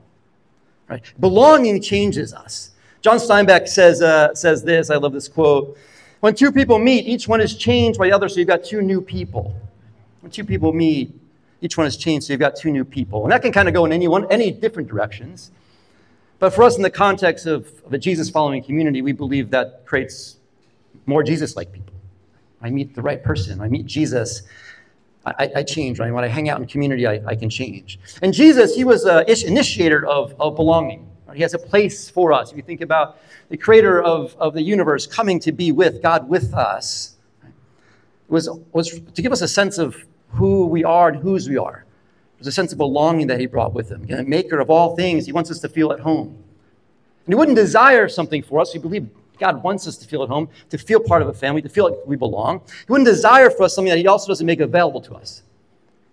Right? 0.90 1.02
Belonging 1.20 1.82
changes 1.82 2.34
us. 2.34 2.72
John 3.02 3.18
Steinbeck 3.18 3.68
says, 3.68 4.02
uh, 4.02 4.34
says 4.36 4.64
this, 4.64 4.90
I 4.90 4.96
love 4.96 5.14
this 5.14 5.28
quote. 5.28 5.78
When 6.20 6.34
two 6.36 6.52
people 6.52 6.80
meet, 6.80 7.06
each 7.06 7.28
one 7.28 7.42
is 7.42 7.58
changed 7.58 8.00
by 8.00 8.08
the 8.08 8.14
other, 8.14 8.30
so 8.30 8.40
you've 8.40 8.48
got 8.48 8.64
two 8.64 8.82
new 8.82 9.02
people. 9.02 9.54
When 10.22 10.32
two 10.32 10.46
people 10.46 10.72
meet, 10.72 11.14
each 11.60 11.78
one 11.78 11.86
is 11.86 11.98
changed, 11.98 12.28
so 12.28 12.34
you've 12.34 12.40
got 12.40 12.56
two 12.56 12.72
new 12.72 12.86
people. 12.86 13.24
And 13.24 13.32
that 13.32 13.42
can 13.42 13.52
kind 13.52 13.68
of 13.68 13.74
go 13.74 13.84
in 13.86 13.92
any, 13.92 14.08
one, 14.08 14.30
any 14.32 14.52
different 14.52 14.88
directions. 14.88 15.52
But 16.44 16.54
for 16.54 16.64
us, 16.64 16.76
in 16.76 16.82
the 16.82 16.90
context 16.90 17.46
of, 17.46 17.72
of 17.86 17.94
a 17.94 17.98
Jesus 17.98 18.30
following 18.30 18.62
community, 18.62 19.02
we 19.02 19.14
believe 19.14 19.50
that 19.52 19.86
creates 19.86 20.40
more 21.06 21.24
Jesus 21.24 21.56
like 21.56 21.72
people. 21.72 21.94
I 22.62 22.70
meet 22.70 22.94
the 22.96 23.02
right 23.02 23.24
person, 23.24 23.62
I 23.62 23.70
meet 23.70 23.86
Jesus, 23.86 24.42
I, 25.26 25.50
I, 25.56 25.64
change. 25.64 26.00
Right? 26.00 26.12
When 26.12 26.22
I 26.22 26.28
hang 26.28 26.50
out 26.50 26.60
in 26.60 26.68
community, 26.68 27.08
I, 27.08 27.22
I 27.26 27.36
can 27.36 27.50
change. 27.50 27.98
And 28.22 28.34
Jesus, 28.34 28.76
he 28.76 28.84
was 28.84 29.06
an 29.06 29.24
initiator 29.26 30.06
of, 30.06 30.36
of 30.38 30.58
belonging. 30.58 31.10
He 31.34 31.42
has 31.44 31.54
a 31.54 31.58
place 31.58 32.10
for 32.10 32.34
us. 32.34 32.52
If 32.52 32.58
you 32.58 32.64
think 32.64 32.82
about 32.82 33.20
the 33.48 33.56
creator 33.56 34.04
of, 34.04 34.36
of 34.38 34.54
the 34.54 34.62
universe 34.62 35.08
coming 35.08 35.40
to 35.40 35.54
be 35.54 35.72
with 35.72 36.02
God 36.02 36.28
with 36.28 36.54
us, 36.54 37.16
was, 38.28 38.50
was 38.74 39.00
to 39.00 39.22
give 39.22 39.32
us 39.32 39.42
a 39.42 39.48
sense 39.48 39.78
of 39.78 39.96
who 40.32 40.66
we 40.66 40.84
are 40.84 41.08
and 41.08 41.22
whose 41.22 41.48
we 41.48 41.56
are. 41.56 41.86
There's 42.44 42.56
a 42.56 42.56
sense 42.56 42.74
of 42.74 42.78
belonging 42.78 43.28
that 43.28 43.40
he 43.40 43.46
brought 43.46 43.74
with 43.74 43.90
him. 43.90 44.06
The 44.06 44.22
maker 44.22 44.60
of 44.60 44.70
all 44.70 44.98
things, 44.98 45.26
he 45.26 45.32
wants 45.32 45.50
us 45.50 45.60
to 45.60 45.70
feel 45.70 45.94
at 45.94 46.02
home. 46.02 46.28
And 46.28 47.34
he 47.34 47.36
wouldn't 47.36 47.56
desire 47.56 48.10
something 48.10 48.44
for 48.44 48.60
us. 48.60 48.74
He 48.74 48.80
believed 48.80 49.12
God 49.40 49.64
wants 49.64 49.88
us 49.88 49.96
to 50.00 50.08
feel 50.08 50.24
at 50.24 50.30
home, 50.30 50.50
to 50.70 50.78
feel 50.78 51.00
part 51.00 51.22
of 51.22 51.30
a 51.30 51.34
family, 51.34 51.62
to 51.62 51.70
feel 51.70 51.90
like 51.90 51.98
we 52.06 52.18
belong. 52.18 52.60
He 52.68 52.92
wouldn't 52.92 53.08
desire 53.08 53.50
for 53.50 53.64
us 53.64 53.74
something 53.74 53.90
that 53.90 53.98
He 53.98 54.08
also 54.08 54.28
doesn't 54.28 54.46
make 54.46 54.60
available 54.60 55.00
to 55.04 55.16
us. 55.16 55.44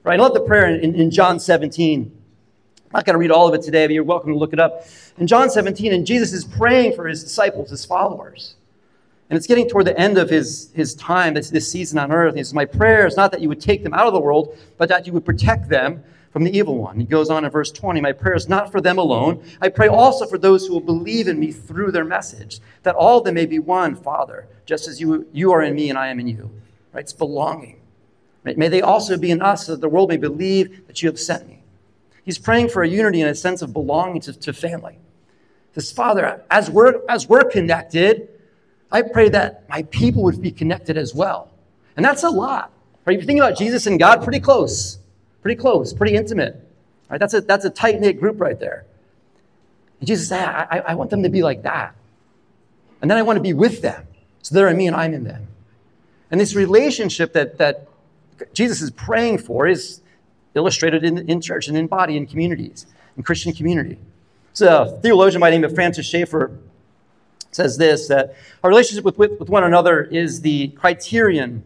Right? 0.05 0.21
I 0.21 0.23
love 0.23 0.33
the 0.33 0.41
prayer 0.41 0.69
in, 0.69 0.95
in 0.95 1.11
John 1.11 1.41
17. 1.41 2.03
I'm 2.05 2.91
not 2.93 3.05
going 3.05 3.15
to 3.15 3.19
read 3.19 3.33
all 3.33 3.49
of 3.49 3.55
it 3.55 3.63
today, 3.63 3.89
but 3.89 3.95
you're 3.95 4.05
welcome 4.05 4.33
to 4.33 4.39
look 4.39 4.53
it 4.53 4.61
up. 4.61 4.87
In 5.19 5.27
John 5.27 5.51
17, 5.51 5.93
and 5.93 6.07
Jesus 6.07 6.33
is 6.33 6.45
praying 6.45 6.95
for 6.95 7.09
his 7.09 7.25
disciples, 7.25 7.71
his 7.71 7.85
followers. 7.85 8.55
And 9.29 9.37
it's 9.37 9.49
getting 9.49 9.69
toward 9.69 9.87
the 9.87 9.99
end 9.99 10.17
of 10.17 10.31
his, 10.31 10.71
his 10.75 10.95
time, 10.95 11.35
this, 11.35 11.51
this 11.51 11.69
season 11.69 11.99
on 11.99 12.13
earth. 12.13 12.31
And 12.31 12.39
he 12.39 12.45
says, 12.45 12.55
My 12.55 12.67
prayer 12.67 13.05
is 13.09 13.17
not 13.17 13.33
that 13.33 13.41
you 13.41 13.49
would 13.49 13.61
take 13.61 13.83
them 13.83 13.95
out 13.95 14.07
of 14.07 14.13
the 14.13 14.21
world, 14.21 14.57
but 14.79 14.89
that 14.91 15.09
you 15.09 15.13
would 15.13 15.25
protect 15.25 15.69
them 15.69 16.05
from 16.31 16.45
the 16.45 16.57
evil 16.57 16.79
one. 16.79 17.01
He 17.01 17.07
goes 17.07 17.29
on 17.29 17.45
in 17.45 17.51
verse 17.51 17.73
20 17.73 18.01
My 18.01 18.13
prayer 18.13 18.35
is 18.35 18.49
not 18.49 18.71
for 18.71 18.81
them 18.81 18.99
alone. 18.99 19.43
I 19.61 19.69
pray 19.69 19.89
also 19.89 20.27
for 20.27 20.39
those 20.39 20.67
who 20.67 20.75
will 20.75 20.81
believe 20.81 21.29
in 21.29 21.39
me 21.39 21.53
through 21.53 21.93
their 21.93 22.05
message, 22.05 22.61
that 22.83 22.95
all 22.95 23.19
of 23.19 23.25
them 23.25 23.35
may 23.35 23.47
be 23.47 23.59
one, 23.59 23.95
Father, 23.97 24.49
just 24.65 24.89
as 24.89 25.01
you, 25.01 25.27
you 25.33 25.53
are 25.53 25.63
in 25.63 25.75
me 25.75 25.91
and 25.91 25.99
I 25.99 26.09
am 26.09 26.21
in 26.21 26.29
you. 26.29 26.51
Right? 26.93 27.01
It's 27.01 27.13
belonging. 27.13 27.81
May 28.45 28.69
they 28.69 28.81
also 28.81 29.19
be 29.19 29.31
in 29.31 29.43
us, 29.43 29.67
so 29.67 29.73
that 29.73 29.83
the 29.83 29.89
world 29.89 30.09
may 30.09 30.17
believe 30.17 30.87
that 30.87 31.03
you 31.03 31.09
have 31.11 31.21
sent 31.21 31.47
me. 31.47 31.63
He's 32.25 32.39
praying 32.39 32.71
for 32.71 32.83
a 32.83 32.89
unity 32.89 33.21
and 33.21 33.31
a 33.31 33.35
sense 33.35 33.61
of 33.61 33.73
belonging 33.73 34.23
to, 34.23 34.33
to 34.33 34.53
family. 34.53 34.99
This 35.75 35.93
Father, 35.93 36.43
as 36.51 36.71
we're, 36.71 37.03
as 37.09 37.29
we're 37.29 37.45
connected, 37.45 38.29
I 38.91 39.03
pray 39.03 39.29
that 39.29 39.69
my 39.69 39.83
people 39.85 40.23
would 40.23 40.41
be 40.41 40.51
connected 40.51 40.97
as 40.97 41.15
well. 41.15 41.53
And 41.97 42.05
that's 42.05 42.23
a 42.23 42.31
lot. 42.31 42.73
Right? 43.05 43.15
If 43.15 43.23
you 43.23 43.27
think 43.27 43.41
about 43.41 43.59
Jesus 43.59 43.87
and 43.87 43.99
God, 43.99 44.23
pretty 44.23 44.41
close. 44.41 44.99
Pretty 45.43 45.61
close, 45.61 45.93
pretty 45.93 46.15
intimate. 46.15 46.67
Right? 47.09 47.19
That's 47.19 47.35
a, 47.35 47.41
that's 47.41 47.65
a 47.65 47.71
tight 47.71 48.01
knit 48.01 48.21
group 48.21 48.41
right 48.41 48.59
there. 48.59 48.85
And 49.99 50.07
Jesus 50.07 50.29
said, 50.29 50.45
I, 50.45 50.83
I 50.89 50.95
want 50.95 51.11
them 51.11 51.23
to 51.23 51.29
be 51.29 51.43
like 51.43 51.63
that. 51.63 51.95
And 53.03 53.11
then 53.11 53.19
I 53.19 53.23
want 53.23 53.37
to 53.37 53.43
be 53.43 53.53
with 53.53 53.83
them. 53.83 54.07
So 54.43 54.55
they're 54.55 54.69
in 54.69 54.77
me 54.77 54.87
and 54.87 54.97
I'm 54.97 55.15
in 55.15 55.25
them. 55.25 55.49
And 56.31 56.41
this 56.41 56.55
relationship 56.55 57.33
that, 57.33 57.59
that 57.59 57.89
Jesus 58.53 58.81
is 58.81 58.91
praying 58.91 59.39
for 59.39 59.67
is 59.67 60.01
illustrated 60.55 61.05
in, 61.05 61.29
in 61.29 61.41
church 61.41 61.69
and 61.69 61.77
in 61.77 61.87
body 61.87 62.17
and 62.17 62.29
communities, 62.29 62.87
in 63.17 63.23
Christian 63.23 63.53
community. 63.53 63.99
So 64.53 64.83
a 64.83 65.01
theologian 65.01 65.41
by 65.41 65.51
the 65.51 65.57
name 65.57 65.65
of 65.65 65.75
Francis 65.75 66.07
Schaeffer 66.07 66.57
says 67.53 67.77
this 67.77 68.09
that 68.09 68.35
our 68.63 68.71
relationship 68.71 69.05
with, 69.05 69.19
with, 69.19 69.39
with 69.39 69.49
one 69.49 69.65
another 69.65 70.03
is 70.03 70.41
the 70.41 70.69
criterion 70.69 71.65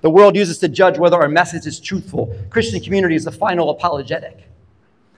the 0.00 0.10
world 0.10 0.36
uses 0.36 0.58
to 0.58 0.68
judge 0.68 0.98
whether 0.98 1.16
our 1.16 1.28
message 1.28 1.66
is 1.66 1.80
truthful. 1.80 2.36
Christian 2.50 2.80
community 2.80 3.14
is 3.14 3.24
the 3.24 3.32
final 3.32 3.70
apologetic. 3.70 4.48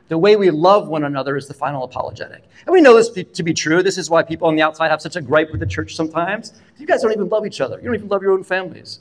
The 0.09 0.18
way 0.18 0.37
we 0.37 0.50
love 0.50 0.88
one 0.88 1.04
another 1.04 1.37
is 1.37 1.49
the 1.49 1.54
final 1.54 1.85
apologetic. 1.85 2.44
And 2.66 2.73
we 2.73 2.80
know 2.80 2.94
this 2.94 3.09
to 3.25 3.42
be 3.42 3.54
true. 3.54 3.83
This 3.83 3.97
is 3.97 4.11
why 4.11 4.23
people 4.23 4.49
on 4.49 4.54
the 4.54 4.62
outside 4.62 4.90
have 4.90 5.00
such 5.00 5.16
a 5.16 5.23
gripe 5.23 5.50
with 5.50 5.61
the 5.61 5.66
church 5.66 5.94
sometimes. 5.97 6.52
You 6.78 6.87
guys 6.87 7.02
don't 7.02 7.12
even 7.12 7.28
love 7.28 7.47
each 7.47 7.61
other. 7.61 7.78
You 7.78 7.87
don't 7.87 7.94
even 7.94 8.09
love 8.09 8.23
your 8.23 8.33
own 8.33 8.44
families. 8.44 9.00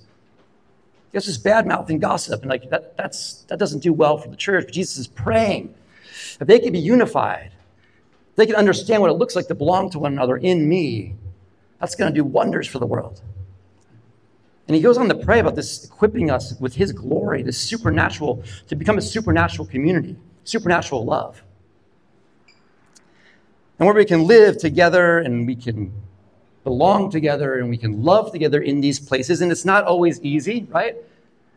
You 1.11 1.19
guys 1.19 1.25
just 1.25 1.43
bad 1.43 1.67
mouth 1.67 1.89
and 1.89 1.99
gossip. 1.99 2.41
And 2.41 2.49
like 2.49 2.69
that, 2.69 2.95
that's, 2.95 3.43
that 3.43 3.59
doesn't 3.59 3.79
do 3.79 3.91
well 3.91 4.17
for 4.17 4.29
the 4.29 4.37
church. 4.37 4.65
But 4.65 4.73
Jesus 4.73 4.97
is 4.97 5.07
praying 5.07 5.75
that 6.39 6.45
they 6.45 6.59
can 6.59 6.71
be 6.71 6.79
unified. 6.79 7.51
They 8.35 8.45
can 8.45 8.55
understand 8.55 9.01
what 9.01 9.11
it 9.11 9.15
looks 9.15 9.35
like 9.35 9.47
to 9.47 9.55
belong 9.55 9.89
to 9.91 9.99
one 9.99 10.13
another 10.13 10.37
in 10.37 10.67
me. 10.67 11.15
That's 11.79 11.95
going 11.95 12.11
to 12.11 12.15
do 12.15 12.23
wonders 12.23 12.67
for 12.67 12.79
the 12.79 12.85
world. 12.85 13.21
And 14.67 14.75
he 14.75 14.81
goes 14.81 14.97
on 14.97 15.09
to 15.09 15.15
pray 15.15 15.39
about 15.39 15.55
this 15.55 15.85
equipping 15.85 16.31
us 16.31 16.53
with 16.59 16.75
his 16.75 16.91
glory, 16.91 17.43
this 17.43 17.57
supernatural, 17.57 18.43
to 18.67 18.75
become 18.75 18.97
a 18.97 19.01
supernatural 19.01 19.67
community, 19.67 20.15
supernatural 20.45 21.03
love. 21.03 21.43
And 23.79 23.85
where 23.85 23.95
we 23.95 24.05
can 24.05 24.25
live 24.25 24.57
together 24.57 25.19
and 25.19 25.45
we 25.45 25.55
can 25.55 25.91
belong 26.63 27.11
together 27.11 27.55
and 27.55 27.69
we 27.69 27.77
can 27.77 28.03
love 28.03 28.31
together 28.31 28.61
in 28.61 28.79
these 28.79 28.99
places. 28.99 29.41
And 29.41 29.51
it's 29.51 29.65
not 29.65 29.83
always 29.83 30.21
easy, 30.21 30.67
right? 30.69 30.95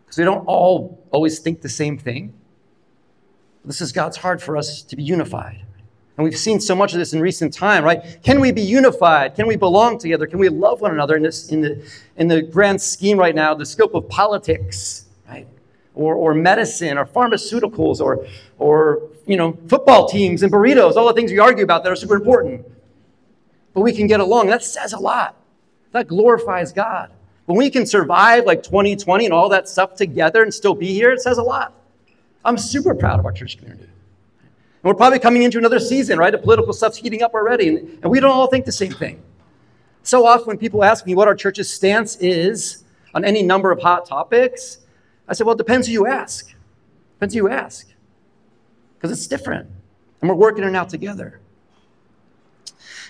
Because 0.05 0.19
we 0.19 0.25
don't 0.25 0.45
all 0.47 1.05
always 1.13 1.39
think 1.39 1.63
the 1.63 1.69
same 1.69 1.99
thing. 1.99 2.35
This 3.65 3.81
is 3.81 3.93
God's 3.93 4.17
heart 4.17 4.41
for 4.41 4.57
us 4.57 4.83
to 4.83 4.97
be 4.97 5.03
unified. 5.03 5.66
And 6.17 6.25
we've 6.25 6.39
seen 6.39 6.61
so 6.61 6.75
much 6.75 6.95
of 6.95 6.99
this 6.99 7.13
in 7.13 7.21
recent 7.21 7.53
time, 7.53 7.85
right? 7.85 8.19
Can 8.23 8.41
we 8.41 8.51
be 8.51 8.63
unified? 8.63 9.35
Can 9.35 9.47
we 9.47 9.57
belong 9.57 9.99
together? 9.99 10.27
Can 10.27 10.39
we 10.39 10.49
love 10.49 10.81
one 10.81 10.93
another 10.93 11.17
in, 11.17 11.23
this, 11.23 11.51
in, 11.51 11.61
the, 11.61 11.87
in 12.17 12.27
the 12.27 12.41
grand 12.41 12.81
scheme 12.81 13.19
right 13.19 13.35
now, 13.35 13.53
the 13.55 13.67
scope 13.67 13.95
of 13.95 14.09
politics, 14.09 15.07
right? 15.29 15.47
Or, 15.95 16.15
or 16.15 16.33
medicine 16.33 16.97
or 16.97 17.05
pharmaceuticals 17.05 18.01
or, 18.01 18.27
or, 18.59 19.03
you 19.27 19.37
know, 19.37 19.59
football 19.69 20.09
teams 20.09 20.43
and 20.43 20.51
burritos, 20.51 20.97
all 20.97 21.07
the 21.07 21.13
things 21.13 21.31
we 21.31 21.39
argue 21.39 21.65
about 21.65 21.85
that 21.85 21.93
are 21.93 21.97
super 21.97 22.17
important. 22.17 22.65
But 23.75 23.83
we 23.83 23.93
can 23.93 24.07
get 24.07 24.21
along. 24.21 24.47
That 24.47 24.65
says 24.65 24.95
a 24.95 24.99
lot. 24.99 25.37
That 25.93 26.09
glorifies 26.09 26.73
God. 26.73 27.11
When 27.45 27.59
we 27.59 27.69
can 27.69 27.85
survive 27.85 28.47
like 28.47 28.63
2020 28.63 29.27
and 29.27 29.35
all 29.35 29.51
that 29.51 29.69
stuff 29.69 29.95
together 29.95 30.43
and 30.43 30.53
still 30.53 30.75
be 30.75 30.95
here, 30.95 31.13
it 31.13 31.21
says 31.21 31.37
a 31.37 31.43
lot. 31.43 31.75
I'm 32.43 32.57
super 32.57 32.95
proud 32.95 33.19
of 33.19 33.27
our 33.27 33.33
church 33.33 33.59
community. 33.59 33.89
We're 34.87 34.95
probably 34.95 35.19
coming 35.19 35.43
into 35.43 35.59
another 35.59 35.81
season, 35.81 36.17
right? 36.17 36.31
The 36.31 36.39
political 36.39 36.73
stuff's 36.73 36.97
heating 36.97 37.23
up 37.23 37.35
already, 37.35 37.69
and, 37.69 37.99
and 38.03 38.11
we 38.11 38.21
don't 38.21 38.31
all 38.31 38.47
think 38.47 38.65
the 38.65 38.73
same 38.73 38.93
thing. 38.93 39.21
So 40.05 40.25
often, 40.25 40.47
when 40.47 40.59
people 40.59 40.85
ask 40.85 41.05
me 41.05 41.17
what 41.17 41.27
our 41.27 41.35
church's 41.35 41.69
stance 41.69 42.15
is 42.17 42.85
on 43.13 43.25
any 43.25 43.43
number 43.43 43.73
of 43.73 43.81
hot 43.81 44.07
topics, 44.07 44.79
I 45.27 45.35
say, 45.35 45.43
well, 45.43 45.57
it 45.57 45.59
depends 45.59 45.89
who 45.89 45.93
you 45.93 46.07
ask. 46.07 46.55
Depends 47.15 47.35
who 47.35 47.39
you 47.39 47.49
ask. 47.49 47.89
Because 48.95 49.11
it's 49.11 49.27
different. 49.27 49.69
And 50.21 50.31
we're 50.31 50.37
working 50.37 50.63
it 50.63 50.77
out 50.77 50.89
together. 50.89 51.41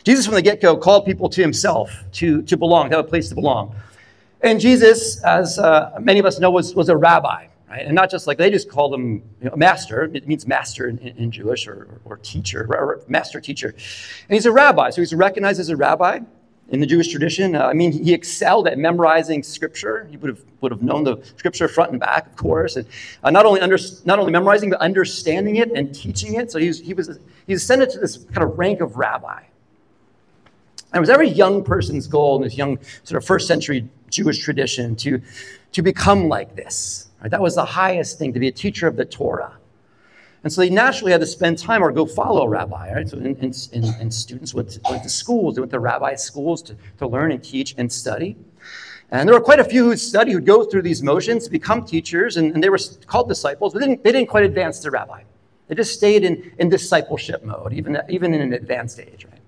Jesus, 0.02 0.24
from 0.24 0.36
the 0.36 0.42
get 0.42 0.62
go, 0.62 0.78
called 0.78 1.04
people 1.04 1.28
to 1.28 1.42
himself 1.42 1.92
to, 2.12 2.40
to 2.44 2.56
belong, 2.56 2.88
to 2.88 2.96
have 2.96 3.04
a 3.04 3.08
place 3.08 3.28
to 3.28 3.34
belong. 3.34 3.74
And 4.40 4.58
Jesus, 4.58 5.22
as 5.24 5.58
uh, 5.58 5.98
many 6.00 6.20
of 6.20 6.24
us 6.24 6.40
know, 6.40 6.50
was, 6.50 6.74
was 6.74 6.88
a 6.88 6.96
rabbi 6.96 7.48
right? 7.68 7.86
And 7.86 7.94
not 7.94 8.10
just 8.10 8.26
like 8.26 8.38
they 8.38 8.50
just 8.50 8.70
called 8.70 8.94
him 8.94 9.22
you 9.40 9.50
know, 9.50 9.56
master. 9.56 10.04
It 10.04 10.26
means 10.26 10.46
master 10.46 10.88
in, 10.88 10.98
in 10.98 11.30
Jewish 11.30 11.66
or, 11.66 12.00
or 12.04 12.18
teacher, 12.18 12.66
or 12.68 13.02
master 13.08 13.40
teacher. 13.40 13.68
And 13.68 14.34
he's 14.34 14.46
a 14.46 14.52
rabbi, 14.52 14.90
so 14.90 15.02
he's 15.02 15.14
recognized 15.14 15.60
as 15.60 15.68
a 15.68 15.76
rabbi 15.76 16.20
in 16.68 16.80
the 16.80 16.86
Jewish 16.86 17.08
tradition. 17.08 17.54
Uh, 17.54 17.66
I 17.66 17.72
mean, 17.72 17.92
he 17.92 18.12
excelled 18.12 18.66
at 18.66 18.78
memorizing 18.78 19.42
scripture. 19.42 20.06
He 20.10 20.16
would 20.16 20.28
have 20.28 20.40
would 20.60 20.72
have 20.72 20.82
known 20.82 21.04
the 21.04 21.22
scripture 21.36 21.68
front 21.68 21.92
and 21.92 22.00
back, 22.00 22.26
of 22.26 22.36
course, 22.36 22.76
and 22.76 22.86
uh, 23.22 23.30
not 23.30 23.46
only 23.46 23.60
under, 23.60 23.78
not 24.04 24.18
only 24.18 24.32
memorizing 24.32 24.70
but 24.70 24.80
understanding 24.80 25.56
it 25.56 25.70
and 25.72 25.94
teaching 25.94 26.34
it. 26.34 26.50
So 26.50 26.58
he 26.58 26.68
was 26.68 26.80
he 26.80 26.94
was 26.94 27.18
he 27.46 27.52
ascended 27.52 27.90
to 27.90 27.98
this 27.98 28.18
kind 28.32 28.42
of 28.42 28.58
rank 28.58 28.80
of 28.80 28.96
rabbi. 28.96 29.42
And 30.92 30.98
it 30.98 31.00
was 31.00 31.10
every 31.10 31.28
young 31.28 31.62
person's 31.62 32.06
goal 32.06 32.36
in 32.36 32.42
this 32.42 32.56
young 32.56 32.78
sort 33.02 33.20
of 33.20 33.26
first 33.26 33.46
century 33.46 33.88
Jewish 34.10 34.38
tradition 34.38 34.96
to 34.96 35.20
to 35.72 35.82
become 35.82 36.28
like 36.28 36.56
this 36.56 37.05
Right? 37.20 37.30
That 37.30 37.40
was 37.40 37.54
the 37.54 37.64
highest 37.64 38.18
thing, 38.18 38.32
to 38.32 38.40
be 38.40 38.48
a 38.48 38.52
teacher 38.52 38.86
of 38.86 38.96
the 38.96 39.04
Torah. 39.04 39.56
And 40.44 40.52
so 40.52 40.60
they 40.60 40.70
naturally 40.70 41.12
had 41.12 41.20
to 41.20 41.26
spend 41.26 41.58
time 41.58 41.82
or 41.82 41.90
go 41.90 42.06
follow 42.06 42.42
a 42.42 42.48
rabbi. 42.48 42.92
Right? 42.92 43.08
So 43.08 43.16
and, 43.16 43.36
and, 43.36 43.84
and 44.00 44.14
students 44.14 44.54
went 44.54 44.70
to, 44.70 44.80
went 44.88 45.02
to, 45.02 45.08
schools, 45.08 45.54
they 45.54 45.60
went 45.60 45.72
to 45.72 45.80
rabbi 45.80 46.14
schools 46.14 46.62
to, 46.62 46.76
to 46.98 47.06
learn 47.06 47.32
and 47.32 47.42
teach 47.42 47.74
and 47.78 47.92
study. 47.92 48.36
And 49.10 49.28
there 49.28 49.34
were 49.34 49.44
quite 49.44 49.60
a 49.60 49.64
few 49.64 49.84
who 49.84 49.96
study, 49.96 50.32
who'd 50.32 50.46
go 50.46 50.64
through 50.64 50.82
these 50.82 51.02
motions 51.02 51.48
become 51.48 51.84
teachers, 51.84 52.36
and, 52.36 52.52
and 52.54 52.62
they 52.62 52.68
were 52.68 52.78
called 53.06 53.28
disciples, 53.28 53.72
but 53.72 53.80
they 53.80 53.86
didn't, 53.86 54.04
they 54.04 54.12
didn't 54.12 54.28
quite 54.28 54.44
advance 54.44 54.80
to 54.80 54.90
rabbi. 54.90 55.22
They 55.68 55.74
just 55.74 55.94
stayed 55.94 56.24
in, 56.24 56.52
in 56.58 56.68
discipleship 56.68 57.44
mode, 57.44 57.72
even, 57.72 57.98
even 58.08 58.34
in 58.34 58.40
an 58.40 58.52
advanced 58.52 59.00
age. 59.00 59.24
Right? 59.24 59.40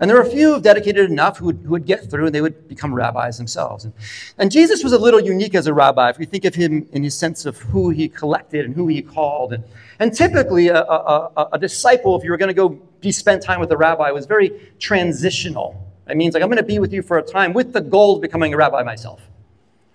And 0.00 0.08
there 0.08 0.16
were 0.16 0.22
a 0.22 0.30
few 0.30 0.60
dedicated 0.60 1.10
enough 1.10 1.38
who 1.38 1.46
would, 1.46 1.58
who 1.58 1.70
would 1.70 1.84
get 1.84 2.10
through 2.10 2.26
and 2.26 2.34
they 2.34 2.40
would 2.40 2.68
become 2.68 2.94
rabbis 2.94 3.36
themselves. 3.36 3.84
And, 3.84 3.92
and, 4.38 4.50
Jesus 4.50 4.82
was 4.82 4.94
a 4.94 4.98
little 4.98 5.20
unique 5.20 5.54
as 5.54 5.66
a 5.66 5.74
rabbi 5.74 6.08
if 6.08 6.18
we 6.18 6.24
think 6.24 6.46
of 6.46 6.54
him 6.54 6.88
in 6.92 7.04
his 7.04 7.14
sense 7.14 7.44
of 7.44 7.58
who 7.58 7.90
he 7.90 8.08
collected 8.08 8.64
and 8.64 8.74
who 8.74 8.88
he 8.88 9.02
called. 9.02 9.52
And, 9.52 9.62
and 9.98 10.14
typically, 10.14 10.68
a, 10.68 10.82
a, 10.82 11.48
a 11.52 11.58
disciple, 11.58 12.16
if 12.16 12.24
you 12.24 12.30
were 12.30 12.38
going 12.38 12.48
to 12.48 12.54
go 12.54 12.70
be 13.00 13.12
spend 13.12 13.42
time 13.42 13.60
with 13.60 13.70
a 13.72 13.76
rabbi, 13.76 14.10
was 14.10 14.24
very 14.24 14.72
transitional. 14.78 15.86
It 16.08 16.16
means 16.16 16.32
like, 16.32 16.42
I'm 16.42 16.48
going 16.48 16.56
to 16.56 16.62
be 16.62 16.78
with 16.78 16.92
you 16.92 17.02
for 17.02 17.18
a 17.18 17.22
time 17.22 17.52
with 17.52 17.74
the 17.74 17.80
goal 17.80 18.16
of 18.16 18.22
becoming 18.22 18.54
a 18.54 18.56
rabbi 18.56 18.82
myself. 18.82 19.20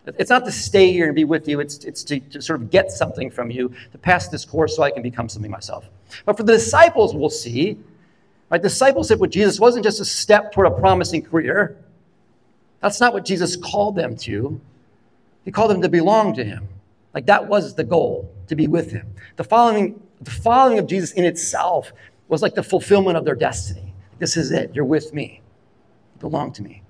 It's 0.05 0.29
not 0.29 0.45
to 0.45 0.51
stay 0.51 0.91
here 0.91 1.07
and 1.07 1.15
be 1.15 1.23
with 1.23 1.47
you, 1.47 1.59
it's, 1.59 1.83
it's 1.83 2.03
to, 2.03 2.19
to 2.19 2.41
sort 2.41 2.61
of 2.61 2.69
get 2.69 2.91
something 2.91 3.31
from 3.31 3.49
you, 3.49 3.73
to 3.91 3.97
pass 3.97 4.27
this 4.27 4.45
course 4.45 4.75
so 4.75 4.83
I 4.83 4.91
can 4.91 5.01
become 5.01 5.27
something 5.27 5.49
myself. 5.49 5.89
But 6.25 6.37
for 6.37 6.43
the 6.43 6.53
disciples, 6.53 7.15
we'll 7.15 7.31
see, 7.31 7.79
Right? 8.49 8.61
Discipleship 8.61 9.19
with 9.19 9.31
Jesus 9.31 9.59
wasn't 9.59 9.83
just 9.83 9.99
a 9.99 10.05
step 10.05 10.51
toward 10.51 10.67
a 10.67 10.71
promising 10.71 11.21
career. 11.21 11.77
That's 12.79 13.01
not 13.01 13.13
what 13.13 13.25
Jesus 13.25 13.55
called 13.55 13.95
them 13.95 14.15
to. 14.17 14.59
He 15.43 15.51
called 15.51 15.71
them 15.71 15.81
to 15.81 15.89
belong 15.89 16.33
to 16.35 16.43
him. 16.43 16.67
Like 17.13 17.25
that 17.27 17.47
was 17.47 17.75
the 17.75 17.83
goal, 17.83 18.31
to 18.47 18.55
be 18.55 18.67
with 18.67 18.91
him. 18.91 19.07
The 19.37 19.43
following, 19.43 20.01
the 20.21 20.31
following 20.31 20.79
of 20.79 20.87
Jesus 20.87 21.11
in 21.13 21.25
itself 21.25 21.93
was 22.27 22.41
like 22.41 22.55
the 22.55 22.63
fulfillment 22.63 23.17
of 23.17 23.25
their 23.25 23.35
destiny. 23.35 23.93
This 24.19 24.37
is 24.37 24.51
it. 24.51 24.75
You're 24.75 24.85
with 24.85 25.13
me. 25.13 25.41
You 26.15 26.19
belong 26.19 26.51
to 26.53 26.63
me. 26.63 26.81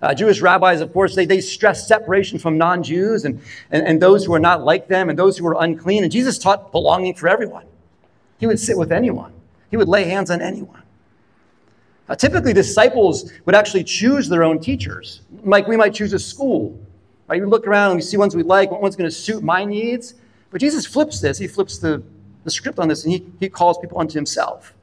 Uh, 0.00 0.12
Jewish 0.12 0.40
rabbis, 0.40 0.80
of 0.80 0.92
course, 0.92 1.14
they, 1.14 1.26
they 1.26 1.40
stress 1.40 1.86
separation 1.86 2.38
from 2.38 2.58
non 2.58 2.82
Jews 2.82 3.24
and, 3.24 3.40
and, 3.70 3.86
and 3.86 4.02
those 4.02 4.24
who 4.24 4.34
are 4.34 4.40
not 4.40 4.64
like 4.64 4.88
them 4.88 5.08
and 5.08 5.18
those 5.18 5.38
who 5.38 5.46
are 5.46 5.62
unclean. 5.62 6.02
And 6.02 6.10
Jesus 6.10 6.38
taught 6.38 6.72
belonging 6.72 7.14
for 7.14 7.28
everyone. 7.28 7.66
He 8.38 8.46
would 8.48 8.58
sit 8.58 8.76
with 8.76 8.90
anyone. 8.90 9.32
He 9.72 9.78
would 9.78 9.88
lay 9.88 10.04
hands 10.04 10.30
on 10.30 10.42
anyone. 10.42 10.82
Uh, 12.06 12.14
typically, 12.14 12.52
disciples 12.52 13.32
would 13.46 13.54
actually 13.54 13.82
choose 13.82 14.28
their 14.28 14.44
own 14.44 14.60
teachers. 14.60 15.22
Like 15.44 15.66
we 15.66 15.78
might 15.78 15.94
choose 15.94 16.12
a 16.12 16.18
school. 16.18 16.78
Right? 17.26 17.40
We 17.40 17.46
look 17.46 17.66
around 17.66 17.92
and 17.92 17.96
we 17.96 18.02
see 18.02 18.18
ones 18.18 18.36
we 18.36 18.42
like, 18.42 18.70
what 18.70 18.82
one's 18.82 18.96
going 18.96 19.08
to 19.08 19.16
suit 19.16 19.42
my 19.42 19.64
needs. 19.64 20.14
But 20.50 20.60
Jesus 20.60 20.84
flips 20.84 21.20
this. 21.20 21.38
He 21.38 21.46
flips 21.46 21.78
the, 21.78 22.02
the 22.44 22.50
script 22.50 22.78
on 22.78 22.86
this 22.86 23.04
and 23.04 23.14
he, 23.14 23.26
he 23.40 23.48
calls 23.48 23.78
people 23.78 23.98
unto 23.98 24.12
himself. 24.12 24.74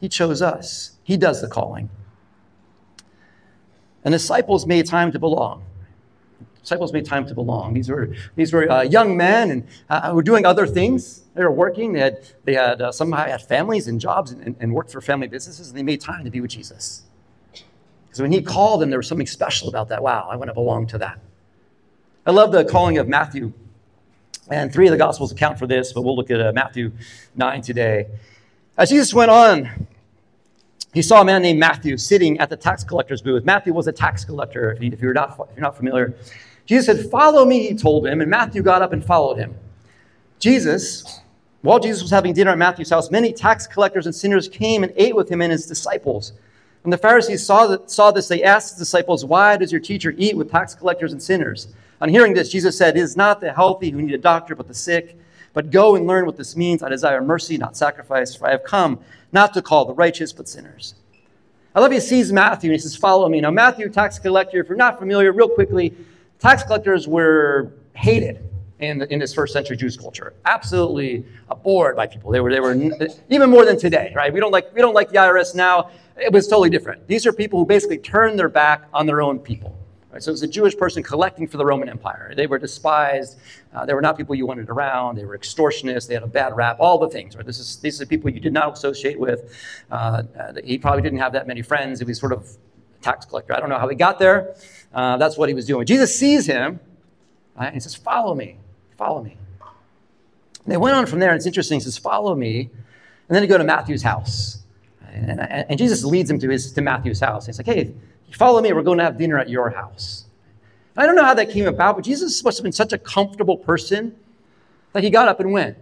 He 0.00 0.08
chose 0.08 0.40
us, 0.40 0.92
He 1.02 1.16
does 1.16 1.42
the 1.42 1.48
calling. 1.48 1.90
And 4.04 4.12
disciples 4.12 4.64
made 4.64 4.86
time 4.86 5.10
to 5.10 5.18
belong. 5.18 5.64
Disciples 6.62 6.92
made 6.92 7.06
time 7.06 7.26
to 7.26 7.34
belong. 7.34 7.72
These 7.74 7.88
were, 7.88 8.14
these 8.36 8.52
were 8.52 8.70
uh, 8.70 8.82
young 8.82 9.16
men 9.16 9.50
and 9.50 9.66
uh, 9.88 10.12
were 10.14 10.22
doing 10.22 10.44
other 10.44 10.66
things. 10.66 11.22
They 11.34 11.42
were 11.42 11.50
working. 11.50 11.92
They 11.92 12.00
had, 12.00 12.20
they 12.44 12.54
had 12.54 12.82
uh, 12.82 12.92
some 12.92 13.12
had 13.12 13.42
families 13.42 13.88
and 13.88 14.00
jobs 14.00 14.32
and, 14.32 14.56
and 14.60 14.74
worked 14.74 14.92
for 14.92 15.00
family 15.00 15.26
businesses, 15.26 15.68
and 15.68 15.78
they 15.78 15.82
made 15.82 16.00
time 16.00 16.24
to 16.24 16.30
be 16.30 16.40
with 16.40 16.50
Jesus. 16.50 17.02
Because 17.52 18.20
when 18.20 18.32
he 18.32 18.42
called 18.42 18.82
them, 18.82 18.90
there 18.90 18.98
was 18.98 19.08
something 19.08 19.26
special 19.26 19.68
about 19.68 19.88
that. 19.88 20.02
Wow, 20.02 20.28
I 20.30 20.36
want 20.36 20.48
to 20.48 20.54
belong 20.54 20.86
to 20.88 20.98
that. 20.98 21.20
I 22.26 22.32
love 22.32 22.52
the 22.52 22.64
calling 22.64 22.98
of 22.98 23.08
Matthew. 23.08 23.52
And 24.50 24.72
three 24.72 24.86
of 24.88 24.90
the 24.90 24.98
Gospels 24.98 25.30
account 25.30 25.58
for 25.58 25.66
this, 25.66 25.92
but 25.92 26.02
we'll 26.02 26.16
look 26.16 26.30
at 26.30 26.40
uh, 26.40 26.52
Matthew 26.52 26.90
9 27.36 27.62
today. 27.62 28.08
As 28.76 28.90
Jesus 28.90 29.14
went 29.14 29.30
on, 29.30 29.86
he 30.92 31.02
saw 31.02 31.20
a 31.20 31.24
man 31.24 31.42
named 31.42 31.60
Matthew 31.60 31.96
sitting 31.96 32.38
at 32.40 32.50
the 32.50 32.56
tax 32.56 32.82
collector's 32.82 33.22
booth. 33.22 33.44
Matthew 33.44 33.72
was 33.72 33.86
a 33.86 33.92
tax 33.92 34.24
collector, 34.24 34.76
if 34.80 35.00
you're 35.00 35.14
not, 35.14 35.38
if 35.50 35.56
you're 35.56 35.62
not 35.62 35.76
familiar. 35.76 36.16
Jesus 36.70 36.86
said, 36.86 37.10
Follow 37.10 37.44
me, 37.44 37.66
he 37.66 37.74
told 37.74 38.06
him, 38.06 38.20
and 38.20 38.30
Matthew 38.30 38.62
got 38.62 38.80
up 38.80 38.92
and 38.92 39.04
followed 39.04 39.38
him. 39.38 39.56
Jesus, 40.38 41.20
while 41.62 41.80
Jesus 41.80 42.00
was 42.00 42.12
having 42.12 42.32
dinner 42.32 42.52
at 42.52 42.58
Matthew's 42.58 42.90
house, 42.90 43.10
many 43.10 43.32
tax 43.32 43.66
collectors 43.66 44.06
and 44.06 44.14
sinners 44.14 44.48
came 44.48 44.84
and 44.84 44.92
ate 44.94 45.16
with 45.16 45.28
him 45.28 45.42
and 45.42 45.50
his 45.50 45.66
disciples. 45.66 46.32
When 46.82 46.92
the 46.92 46.96
Pharisees 46.96 47.44
saw, 47.44 47.66
that, 47.66 47.90
saw 47.90 48.12
this, 48.12 48.28
they 48.28 48.44
asked 48.44 48.74
his 48.74 48.78
disciples, 48.78 49.24
Why 49.24 49.56
does 49.56 49.72
your 49.72 49.80
teacher 49.80 50.14
eat 50.16 50.36
with 50.36 50.48
tax 50.48 50.76
collectors 50.76 51.12
and 51.12 51.20
sinners? 51.20 51.74
On 52.00 52.08
hearing 52.08 52.34
this, 52.34 52.50
Jesus 52.50 52.78
said, 52.78 52.96
It 52.96 53.00
is 53.00 53.16
not 53.16 53.40
the 53.40 53.52
healthy 53.52 53.90
who 53.90 54.00
need 54.00 54.14
a 54.14 54.18
doctor, 54.18 54.54
but 54.54 54.68
the 54.68 54.74
sick. 54.74 55.18
But 55.52 55.72
go 55.72 55.96
and 55.96 56.06
learn 56.06 56.24
what 56.24 56.36
this 56.36 56.56
means. 56.56 56.84
I 56.84 56.88
desire 56.88 57.20
mercy, 57.20 57.58
not 57.58 57.76
sacrifice, 57.76 58.32
for 58.36 58.46
I 58.46 58.52
have 58.52 58.62
come 58.62 59.00
not 59.32 59.54
to 59.54 59.62
call 59.62 59.86
the 59.86 59.94
righteous, 59.94 60.32
but 60.32 60.48
sinners. 60.48 60.94
I 61.74 61.80
love 61.80 61.90
he 61.90 61.98
sees 61.98 62.32
Matthew 62.32 62.70
and 62.70 62.74
he 62.74 62.78
says, 62.78 62.94
Follow 62.94 63.28
me. 63.28 63.40
Now, 63.40 63.50
Matthew, 63.50 63.88
tax 63.88 64.20
collector, 64.20 64.60
if 64.60 64.68
you're 64.68 64.76
not 64.76 65.00
familiar, 65.00 65.32
real 65.32 65.48
quickly, 65.48 65.96
tax 66.40 66.62
collectors 66.62 67.06
were 67.06 67.72
hated 67.94 68.50
in, 68.80 69.02
in 69.02 69.18
this 69.18 69.32
first 69.32 69.52
century 69.52 69.76
Jewish 69.76 69.96
culture. 69.96 70.34
Absolutely 70.44 71.24
abhorred 71.48 71.96
by 71.96 72.06
people. 72.06 72.32
They 72.32 72.40
were, 72.40 72.50
they 72.50 72.60
were 72.60 72.74
even 73.28 73.50
more 73.50 73.64
than 73.64 73.78
today, 73.78 74.12
right? 74.16 74.32
We 74.32 74.40
don't 74.40 74.50
like, 74.50 74.74
we 74.74 74.80
don't 74.80 74.94
like 74.94 75.10
the 75.10 75.16
IRS 75.16 75.54
now. 75.54 75.90
It 76.16 76.32
was 76.32 76.48
totally 76.48 76.70
different. 76.70 77.06
These 77.06 77.26
are 77.26 77.32
people 77.32 77.58
who 77.58 77.66
basically 77.66 77.98
turned 77.98 78.38
their 78.38 78.48
back 78.48 78.84
on 78.92 79.06
their 79.06 79.22
own 79.22 79.38
people. 79.38 79.76
Right? 80.12 80.22
So 80.22 80.30
it 80.30 80.32
was 80.32 80.42
a 80.42 80.48
Jewish 80.48 80.76
person 80.76 81.02
collecting 81.04 81.46
for 81.46 81.56
the 81.56 81.64
Roman 81.64 81.88
Empire. 81.88 82.32
They 82.36 82.48
were 82.48 82.58
despised. 82.58 83.38
Uh, 83.72 83.86
they 83.86 83.94
were 83.94 84.02
not 84.02 84.16
people 84.16 84.34
you 84.34 84.44
wanted 84.44 84.68
around. 84.68 85.16
They 85.16 85.24
were 85.24 85.38
extortionists. 85.38 86.08
They 86.08 86.14
had 86.14 86.24
a 86.24 86.26
bad 86.28 86.56
rap. 86.56 86.78
All 86.80 86.98
the 86.98 87.08
things. 87.08 87.36
Right? 87.36 87.46
This 87.46 87.60
is 87.60 87.76
these 87.76 88.00
are 88.00 88.06
people 88.06 88.28
you 88.28 88.40
did 88.40 88.52
not 88.52 88.72
associate 88.72 89.20
with. 89.20 89.54
Uh, 89.90 90.24
uh, 90.38 90.54
he 90.64 90.78
probably 90.78 91.02
didn't 91.02 91.20
have 91.20 91.32
that 91.34 91.46
many 91.46 91.62
friends. 91.62 92.00
He 92.00 92.04
was 92.04 92.18
sort 92.18 92.32
of 92.32 92.56
tax 93.02 93.26
collector. 93.26 93.54
I 93.54 93.60
don't 93.60 93.68
know 93.68 93.78
how 93.78 93.88
he 93.88 93.96
got 93.96 94.18
there. 94.18 94.54
Uh, 94.92 95.16
that's 95.16 95.36
what 95.36 95.48
he 95.48 95.54
was 95.54 95.66
doing. 95.66 95.86
Jesus 95.86 96.16
sees 96.16 96.46
him. 96.46 96.80
Right? 97.56 97.66
And 97.66 97.74
he 97.74 97.80
says, 97.80 97.94
"Follow 97.94 98.34
me. 98.34 98.56
Follow 98.96 99.22
me." 99.22 99.36
And 100.64 100.72
they 100.72 100.76
went 100.76 100.96
on 100.96 101.06
from 101.06 101.18
there. 101.18 101.30
And 101.30 101.36
it's 101.36 101.46
interesting. 101.46 101.76
He 101.76 101.84
says, 101.84 101.98
"Follow 101.98 102.34
me," 102.34 102.60
and 102.62 103.34
then 103.34 103.42
they 103.42 103.46
go 103.46 103.58
to 103.58 103.64
Matthew's 103.64 104.02
house. 104.02 104.62
And, 105.12 105.40
and, 105.40 105.66
and 105.68 105.78
Jesus 105.78 106.04
leads 106.04 106.30
him 106.30 106.38
to 106.38 106.48
his 106.48 106.72
to 106.72 106.82
Matthew's 106.82 107.20
house. 107.20 107.46
He's 107.46 107.58
like, 107.58 107.66
"Hey." 107.66 107.92
follow 108.36 108.60
me, 108.60 108.72
we're 108.72 108.82
going 108.82 108.98
to 108.98 109.04
have 109.04 109.18
dinner 109.18 109.38
at 109.38 109.48
your 109.48 109.70
house. 109.70 110.24
I 110.96 111.06
don't 111.06 111.14
know 111.14 111.24
how 111.24 111.34
that 111.34 111.50
came 111.50 111.66
about, 111.66 111.96
but 111.96 112.04
Jesus 112.04 112.42
must 112.44 112.58
have 112.58 112.62
been 112.62 112.72
such 112.72 112.92
a 112.92 112.98
comfortable 112.98 113.56
person 113.56 114.14
that 114.92 115.02
he 115.02 115.10
got 115.10 115.28
up 115.28 115.40
and 115.40 115.52
went. 115.52 115.76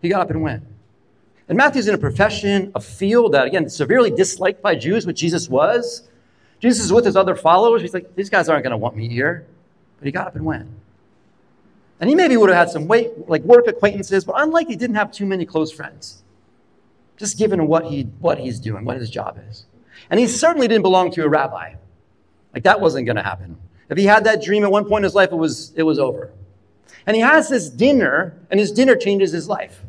He 0.00 0.08
got 0.08 0.20
up 0.20 0.30
and 0.30 0.42
went. 0.42 0.62
And 1.48 1.58
Matthew's 1.58 1.88
in 1.88 1.94
a 1.94 1.98
profession, 1.98 2.70
a 2.74 2.80
field 2.80 3.32
that, 3.32 3.46
again, 3.46 3.68
severely 3.68 4.10
disliked 4.10 4.62
by 4.62 4.74
Jews, 4.74 5.06
what 5.06 5.16
Jesus 5.16 5.48
was. 5.48 6.08
Jesus 6.62 6.84
is 6.84 6.92
with 6.92 7.04
his 7.04 7.16
other 7.16 7.34
followers. 7.34 7.82
He's 7.82 7.92
like, 7.92 8.14
these 8.14 8.30
guys 8.30 8.48
aren't 8.48 8.62
going 8.62 8.70
to 8.70 8.76
want 8.76 8.96
me 8.96 9.08
here. 9.08 9.44
But 9.98 10.06
he 10.06 10.12
got 10.12 10.28
up 10.28 10.36
and 10.36 10.44
went. 10.44 10.68
And 12.00 12.08
he 12.08 12.14
maybe 12.14 12.36
would 12.36 12.50
have 12.50 12.58
had 12.58 12.70
some 12.70 12.86
weight, 12.86 13.28
like 13.28 13.42
work 13.42 13.66
acquaintances, 13.66 14.24
but 14.24 14.36
unlikely 14.38 14.74
he 14.74 14.76
didn't 14.76 14.94
have 14.94 15.10
too 15.10 15.26
many 15.26 15.44
close 15.44 15.72
friends. 15.72 16.22
Just 17.16 17.36
given 17.36 17.66
what, 17.66 17.86
he, 17.86 18.04
what 18.20 18.38
he's 18.38 18.60
doing, 18.60 18.84
what 18.84 18.96
his 18.96 19.10
job 19.10 19.40
is. 19.50 19.66
And 20.08 20.20
he 20.20 20.28
certainly 20.28 20.68
didn't 20.68 20.82
belong 20.82 21.10
to 21.12 21.24
a 21.24 21.28
rabbi. 21.28 21.74
Like 22.54 22.62
that 22.62 22.80
wasn't 22.80 23.06
going 23.06 23.16
to 23.16 23.22
happen. 23.22 23.56
If 23.88 23.98
he 23.98 24.04
had 24.04 24.24
that 24.24 24.40
dream 24.40 24.62
at 24.62 24.70
one 24.70 24.84
point 24.84 25.00
in 25.00 25.04
his 25.04 25.14
life, 25.16 25.32
it 25.32 25.36
was, 25.36 25.72
it 25.74 25.82
was 25.82 25.98
over. 25.98 26.30
And 27.06 27.16
he 27.16 27.22
has 27.22 27.48
this 27.48 27.68
dinner, 27.68 28.38
and 28.50 28.60
his 28.60 28.70
dinner 28.70 28.94
changes 28.94 29.32
his 29.32 29.48
life. 29.48 29.82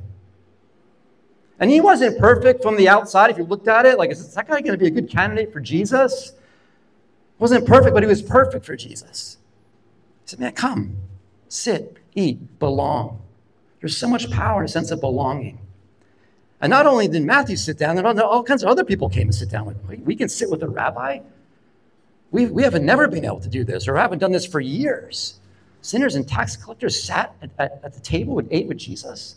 And 1.60 1.70
he 1.70 1.82
wasn't 1.82 2.18
perfect 2.18 2.64
from 2.64 2.78
the 2.78 2.90
outside. 2.90 3.30
If 3.30 3.38
you 3.38 3.44
looked 3.44 3.68
at 3.68 3.86
it, 3.86 3.98
like, 4.00 4.10
is 4.10 4.34
that 4.34 4.48
guy 4.48 4.62
going 4.62 4.74
to 4.74 4.78
be 4.78 4.88
a 4.88 4.92
good 4.92 5.10
candidate 5.10 5.54
for 5.54 5.60
Jesus? 5.60 6.34
Wasn't 7.44 7.68
perfect, 7.68 7.94
but 7.94 8.04
he 8.04 8.08
was 8.08 8.22
perfect 8.22 8.64
for 8.64 8.78
Jesus. 8.78 9.36
He 10.22 10.30
said, 10.30 10.40
Man, 10.40 10.54
come, 10.54 10.96
sit, 11.50 11.98
eat, 12.16 12.58
belong. 12.58 13.22
There's 13.82 13.98
so 13.98 14.08
much 14.08 14.32
power 14.32 14.62
and 14.62 14.70
a 14.70 14.72
sense 14.72 14.92
of 14.92 15.02
belonging. 15.02 15.60
And 16.62 16.70
not 16.70 16.88
only 16.88 17.10
did 17.10 17.22
Matthew 17.24 17.58
sit 17.58 17.78
down, 17.78 17.98
there 17.98 18.24
all 18.24 18.44
kinds 18.46 18.64
of 18.64 18.70
other 18.70 18.86
people 18.86 19.10
came 19.10 19.24
and 19.24 19.36
sit 19.36 19.50
down. 19.50 19.76
Like, 19.90 20.00
we 20.06 20.16
can 20.16 20.30
sit 20.30 20.50
with 20.50 20.64
a 20.64 20.70
rabbi? 20.70 21.20
We, 22.32 22.46
we 22.46 22.64
haven't 22.64 22.86
never 22.86 23.10
been 23.10 23.26
able 23.26 23.42
to 23.42 23.50
do 23.50 23.66
this 23.66 23.90
or 23.90 23.98
haven't 23.98 24.20
done 24.20 24.32
this 24.32 24.46
for 24.46 24.62
years. 24.62 25.38
Sinners 25.82 26.16
and 26.16 26.26
tax 26.26 26.56
collectors 26.56 27.04
sat 27.04 27.36
at, 27.42 27.50
at, 27.60 27.82
at 27.84 27.94
the 27.94 28.00
table 28.00 28.40
and 28.40 28.48
ate 28.52 28.68
with 28.68 28.78
Jesus. 28.78 29.36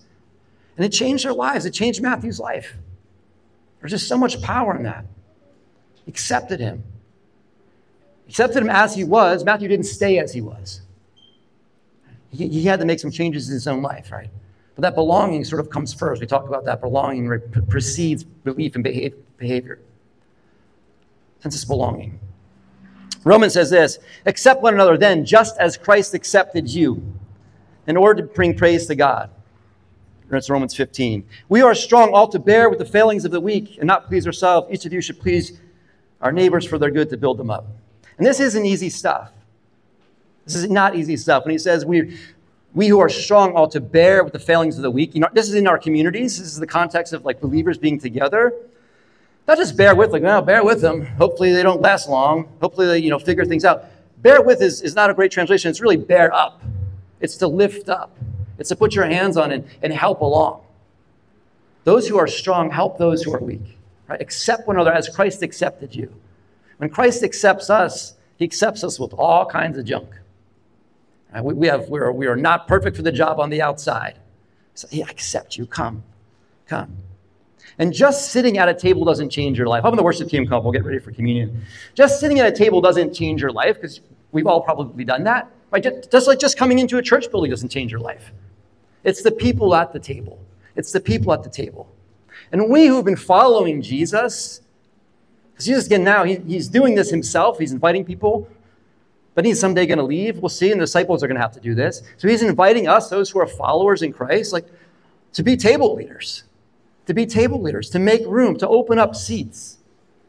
And 0.76 0.86
it 0.86 0.90
changed 0.90 1.24
their 1.24 1.34
lives. 1.34 1.66
It 1.66 1.72
changed 1.72 2.00
Matthew's 2.00 2.38
life. 2.38 2.76
There's 3.80 3.90
just 3.90 4.06
so 4.06 4.16
much 4.16 4.40
power 4.42 4.76
in 4.76 4.84
that. 4.84 5.06
Accepted 6.06 6.60
him. 6.60 6.84
Accepted 8.28 8.62
him 8.62 8.70
as 8.70 8.94
he 8.94 9.04
was. 9.04 9.44
Matthew 9.44 9.68
didn't 9.68 9.86
stay 9.86 10.18
as 10.18 10.32
he 10.32 10.40
was. 10.40 10.80
He, 12.30 12.48
he 12.48 12.64
had 12.64 12.80
to 12.80 12.86
make 12.86 13.00
some 13.00 13.10
changes 13.10 13.48
in 13.48 13.54
his 13.54 13.66
own 13.66 13.82
life, 13.82 14.10
right? 14.10 14.30
But 14.74 14.82
that 14.82 14.94
belonging 14.94 15.44
sort 15.44 15.60
of 15.60 15.70
comes 15.70 15.94
first. 15.94 16.20
We 16.20 16.26
talked 16.26 16.48
about 16.48 16.64
that 16.66 16.80
belonging 16.80 17.40
precedes 17.68 18.24
belief 18.24 18.74
and 18.74 18.84
behavior. 18.84 19.80
Sense 21.40 21.62
of 21.62 21.68
belonging. 21.68 22.18
Romans 23.24 23.54
says 23.54 23.70
this 23.70 23.98
accept 24.26 24.62
one 24.62 24.74
another 24.74 24.96
then, 24.98 25.24
just 25.24 25.56
as 25.58 25.76
Christ 25.76 26.14
accepted 26.14 26.68
you, 26.68 27.02
in 27.86 27.96
order 27.96 28.22
to 28.22 28.28
bring 28.28 28.56
praise 28.56 28.86
to 28.86 28.94
God. 28.94 29.30
That's 30.28 30.50
Romans 30.50 30.74
15. 30.74 31.24
We 31.48 31.62
are 31.62 31.74
strong 31.74 32.12
all 32.12 32.28
to 32.28 32.38
bear 32.38 32.68
with 32.68 32.80
the 32.80 32.84
failings 32.84 33.24
of 33.24 33.30
the 33.30 33.40
weak 33.40 33.76
and 33.78 33.86
not 33.86 34.08
please 34.08 34.26
ourselves. 34.26 34.68
Each 34.70 34.84
of 34.84 34.92
you 34.92 35.00
should 35.00 35.20
please 35.20 35.60
our 36.20 36.32
neighbors 36.32 36.66
for 36.66 36.78
their 36.78 36.90
good 36.90 37.08
to 37.10 37.16
build 37.16 37.38
them 37.38 37.50
up. 37.50 37.66
And 38.18 38.26
this 38.26 38.40
isn't 38.40 38.64
easy 38.64 38.90
stuff. 38.90 39.30
This 40.44 40.54
is 40.54 40.70
not 40.70 40.94
easy 40.94 41.16
stuff. 41.16 41.44
When 41.44 41.52
he 41.52 41.58
says 41.58 41.84
we, 41.84 42.18
we 42.74 42.88
who 42.88 43.00
are 43.00 43.08
strong 43.08 43.52
ought 43.52 43.72
to 43.72 43.80
bear 43.80 44.22
with 44.22 44.32
the 44.32 44.38
failings 44.38 44.76
of 44.76 44.82
the 44.82 44.90
weak, 44.90 45.14
you 45.14 45.20
know, 45.20 45.28
this 45.32 45.48
is 45.48 45.54
in 45.54 45.66
our 45.66 45.78
communities. 45.78 46.38
This 46.38 46.48
is 46.48 46.58
the 46.58 46.66
context 46.66 47.12
of 47.12 47.24
like 47.24 47.40
believers 47.40 47.78
being 47.78 47.98
together. 47.98 48.52
Not 49.48 49.58
just 49.58 49.76
bear 49.76 49.94
with, 49.94 50.10
like, 50.10 50.22
well, 50.22 50.42
bear 50.42 50.64
with 50.64 50.80
them. 50.80 51.06
Hopefully 51.06 51.52
they 51.52 51.62
don't 51.62 51.80
last 51.80 52.08
long. 52.08 52.48
Hopefully 52.60 52.86
they, 52.86 52.98
you 52.98 53.10
know, 53.10 53.18
figure 53.18 53.44
things 53.44 53.64
out. 53.64 53.84
Bear 54.18 54.42
with 54.42 54.60
is, 54.60 54.82
is 54.82 54.96
not 54.96 55.08
a 55.08 55.14
great 55.14 55.30
translation. 55.30 55.70
It's 55.70 55.80
really 55.80 55.96
bear 55.96 56.32
up. 56.34 56.62
It's 57.20 57.36
to 57.36 57.46
lift 57.46 57.88
up. 57.88 58.16
It's 58.58 58.70
to 58.70 58.76
put 58.76 58.94
your 58.94 59.04
hands 59.04 59.36
on 59.36 59.52
it 59.52 59.66
and 59.82 59.92
help 59.92 60.20
along. 60.20 60.62
Those 61.84 62.08
who 62.08 62.18
are 62.18 62.26
strong 62.26 62.70
help 62.70 62.98
those 62.98 63.22
who 63.22 63.32
are 63.34 63.38
weak. 63.38 63.78
Right? 64.08 64.20
Accept 64.20 64.66
one 64.66 64.76
another 64.76 64.92
as 64.92 65.08
Christ 65.08 65.42
accepted 65.42 65.94
you. 65.94 66.12
When 66.78 66.90
Christ 66.90 67.22
accepts 67.22 67.70
us, 67.70 68.14
he 68.36 68.44
accepts 68.44 68.84
us 68.84 69.00
with 69.00 69.12
all 69.14 69.46
kinds 69.46 69.78
of 69.78 69.84
junk. 69.84 70.08
Right? 71.32 71.42
We, 71.42 71.54
we, 71.54 71.66
have, 71.68 71.88
we're, 71.88 72.12
we 72.12 72.26
are 72.26 72.36
not 72.36 72.68
perfect 72.68 72.96
for 72.96 73.02
the 73.02 73.12
job 73.12 73.40
on 73.40 73.50
the 73.50 73.62
outside. 73.62 74.18
So 74.74 74.86
he 74.88 75.02
accepts 75.02 75.56
you. 75.56 75.66
Come. 75.66 76.02
Come. 76.66 76.96
And 77.78 77.92
just 77.92 78.30
sitting 78.30 78.58
at 78.58 78.68
a 78.68 78.74
table 78.74 79.04
doesn't 79.04 79.30
change 79.30 79.58
your 79.58 79.66
life. 79.66 79.80
About 79.80 79.96
the 79.96 80.02
worship 80.02 80.28
team? 80.28 80.46
We'll 80.48 80.72
get 80.72 80.84
ready 80.84 80.98
for 80.98 81.12
communion. 81.12 81.62
Just 81.94 82.20
sitting 82.20 82.38
at 82.38 82.46
a 82.46 82.52
table 82.52 82.80
doesn't 82.80 83.14
change 83.14 83.40
your 83.40 83.52
life 83.52 83.76
because 83.76 84.00
we've 84.32 84.46
all 84.46 84.60
probably 84.60 85.04
done 85.04 85.24
that. 85.24 85.50
Right? 85.70 85.82
Just 86.10 86.26
like 86.26 86.38
just 86.38 86.56
coming 86.56 86.78
into 86.78 86.98
a 86.98 87.02
church 87.02 87.30
building 87.30 87.50
doesn't 87.50 87.70
change 87.70 87.90
your 87.90 88.00
life. 88.00 88.32
It's 89.04 89.22
the 89.22 89.30
people 89.30 89.74
at 89.74 89.92
the 89.92 89.98
table. 89.98 90.38
It's 90.74 90.92
the 90.92 91.00
people 91.00 91.32
at 91.32 91.42
the 91.42 91.50
table. 91.50 91.90
And 92.52 92.70
we 92.70 92.86
who've 92.86 93.04
been 93.04 93.16
following 93.16 93.82
Jesus, 93.82 94.60
because 95.56 95.64
Jesus, 95.64 95.86
again, 95.86 96.04
now 96.04 96.22
he, 96.22 96.36
he's 96.36 96.68
doing 96.68 96.94
this 96.94 97.08
himself, 97.08 97.58
he's 97.58 97.72
inviting 97.72 98.04
people, 98.04 98.46
but 99.34 99.46
he's 99.46 99.58
someday 99.58 99.86
going 99.86 99.96
to 99.96 100.04
leave. 100.04 100.36
We'll 100.36 100.50
see, 100.50 100.70
and 100.70 100.78
the 100.78 100.84
disciples 100.84 101.22
are 101.22 101.28
going 101.28 101.36
to 101.36 101.40
have 101.40 101.52
to 101.52 101.60
do 101.60 101.74
this. 101.74 102.02
So 102.18 102.28
he's 102.28 102.42
inviting 102.42 102.88
us, 102.88 103.08
those 103.08 103.30
who 103.30 103.38
are 103.40 103.46
followers 103.46 104.02
in 104.02 104.12
Christ, 104.12 104.52
like 104.52 104.66
to 105.32 105.42
be 105.42 105.56
table 105.56 105.94
leaders, 105.94 106.44
to 107.06 107.14
be 107.14 107.24
table 107.24 107.62
leaders, 107.62 107.88
to 107.90 107.98
make 107.98 108.20
room, 108.26 108.58
to 108.58 108.68
open 108.68 108.98
up 108.98 109.16
seats, 109.16 109.78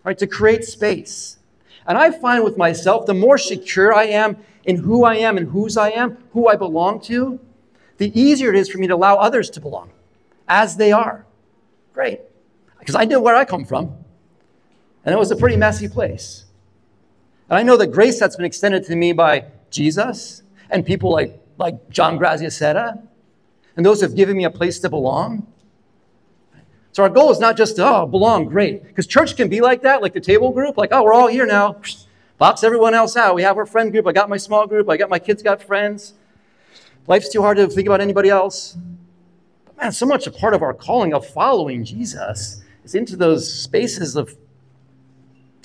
right, 0.06 0.18
to 0.18 0.28
create 0.28 0.64
space. 0.64 1.40
And 1.86 1.98
I 1.98 2.12
find 2.12 2.46
with 2.46 2.56
myself, 2.56 3.06
the 3.06 3.14
more 3.14 3.38
secure 3.38 3.94
I 3.94 4.06
am 4.06 4.38
in 4.64 4.78
who 4.78 5.04
I 5.04 5.16
am 5.16 5.38
and 5.38 5.50
whose 5.50 5.76
I 5.76 5.90
am, 5.90 6.18
who 6.32 6.48
I 6.48 6.56
belong 6.56 7.02
to, 7.02 7.38
the 7.98 8.18
easier 8.18 8.54
it 8.54 8.56
is 8.56 8.70
for 8.70 8.78
me 8.78 8.88
to 8.88 8.96
allow 8.96 9.18
others 9.18 9.50
to 9.50 9.60
belong 9.60 9.90
as 10.48 10.78
they 10.78 10.94
are. 10.94 11.26
Great. 11.94 12.22
Because 12.80 12.96
I 12.96 13.04
know 13.04 13.20
where 13.20 13.36
I 13.36 13.44
come 13.44 13.66
from. 13.66 14.06
And 15.08 15.14
it 15.14 15.18
was 15.18 15.32
a 15.32 15.38
pretty 15.38 15.56
messy 15.56 15.88
place. 15.88 16.44
And 17.50 17.58
I 17.58 17.64
know 17.64 17.78
the 17.78 17.88
grace 17.88 18.20
that's 18.20 18.36
been 18.36 18.44
extended 18.44 18.84
to 18.88 18.96
me 18.98 19.14
by 19.14 19.46
Jesus 19.70 20.44
and 20.70 20.86
people 20.86 21.14
like, 21.14 21.42
like 21.58 21.90
John 21.90 22.20
Graziasetta 22.20 23.02
and 23.78 23.86
those 23.86 24.02
who 24.02 24.08
have 24.08 24.18
given 24.18 24.36
me 24.36 24.44
a 24.44 24.50
place 24.50 24.80
to 24.80 24.90
belong. 24.90 25.48
So 26.92 27.04
our 27.04 27.10
goal 27.10 27.32
is 27.32 27.40
not 27.40 27.56
just 27.56 27.78
to, 27.78 27.88
oh, 27.88 28.06
belong, 28.06 28.50
great. 28.50 28.84
Because 28.84 29.08
church 29.08 29.38
can 29.38 29.48
be 29.48 29.62
like 29.62 29.82
that, 29.84 30.02
like 30.02 30.12
the 30.12 30.20
table 30.20 30.52
group, 30.52 30.76
like, 30.78 30.90
oh, 30.92 31.04
we're 31.04 31.14
all 31.14 31.28
here 31.28 31.46
now. 31.46 31.80
Box 32.38 32.66
everyone 32.66 32.94
else 32.94 33.16
out. 33.16 33.34
We 33.34 33.44
have 33.44 33.56
our 33.56 33.66
friend 33.66 33.94
group. 33.94 34.08
I 34.08 34.12
got 34.12 34.28
my 34.28 34.36
small 34.36 34.68
group. 34.68 34.90
I 34.90 34.98
got 34.98 35.10
my 35.10 35.20
kids 35.20 35.42
got 35.42 35.64
friends. 35.64 36.16
Life's 37.08 37.30
too 37.30 37.42
hard 37.42 37.56
to 37.56 37.68
think 37.68 37.88
about 37.88 38.02
anybody 38.02 38.28
else. 38.28 38.76
But 39.64 39.78
man, 39.78 39.92
so 39.94 40.06
much 40.06 40.28
a 40.28 40.32
part 40.32 40.54
of 40.54 40.62
our 40.62 40.74
calling 40.74 41.14
of 41.14 41.26
following 41.26 41.86
Jesus 41.86 42.62
is 42.84 42.94
into 42.94 43.16
those 43.16 43.50
spaces 43.50 44.18
of 44.18 44.36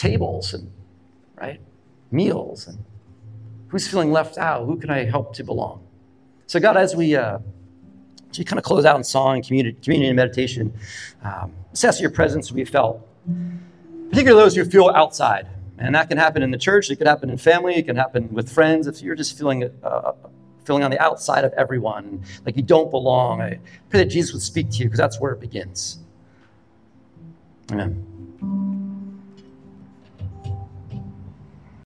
tables 0.02 0.52
and 0.52 0.68
right 1.36 1.60
meals 2.10 2.66
and 2.66 2.76
who's 3.68 3.86
feeling 3.86 4.10
left 4.10 4.36
out 4.36 4.66
who 4.66 4.76
can 4.76 4.90
i 4.90 5.04
help 5.04 5.32
to 5.32 5.44
belong 5.44 5.80
so 6.48 6.58
god 6.58 6.76
as 6.76 6.96
we 6.96 7.14
uh, 7.14 7.38
as 8.30 8.38
kind 8.44 8.58
of 8.58 8.64
close 8.64 8.84
out 8.84 8.96
in 8.96 9.04
song 9.04 9.36
and 9.36 9.46
community, 9.46 9.78
community 9.80 10.08
and 10.08 10.16
meditation 10.16 10.72
um, 11.22 11.52
assess 11.72 12.00
your 12.00 12.10
presence 12.10 12.48
to 12.48 12.54
be 12.54 12.64
felt 12.64 13.06
particularly 14.10 14.42
those 14.42 14.56
who 14.56 14.64
feel 14.64 14.88
outside 14.88 15.46
and 15.78 15.94
that 15.94 16.08
can 16.08 16.18
happen 16.18 16.42
in 16.42 16.50
the 16.50 16.58
church 16.58 16.90
it 16.90 16.96
could 16.96 17.06
happen 17.06 17.30
in 17.30 17.38
family 17.38 17.76
it 17.76 17.86
can 17.86 17.94
happen 17.94 18.28
with 18.34 18.50
friends 18.50 18.88
if 18.88 19.00
you're 19.02 19.14
just 19.14 19.38
feeling 19.38 19.70
uh, 19.84 20.12
feeling 20.64 20.84
on 20.84 20.90
the 20.90 21.00
outside 21.00 21.44
of 21.44 21.52
everyone, 21.54 22.22
like 22.46 22.56
you 22.56 22.62
don't 22.62 22.90
belong. 22.90 23.40
I 23.40 23.58
pray 23.90 23.98
that 24.04 24.06
Jesus 24.06 24.32
would 24.32 24.42
speak 24.42 24.70
to 24.70 24.76
you 24.78 24.84
because 24.84 24.98
that's 24.98 25.20
where 25.20 25.32
it 25.32 25.40
begins. 25.40 25.98
Amen. 27.72 28.11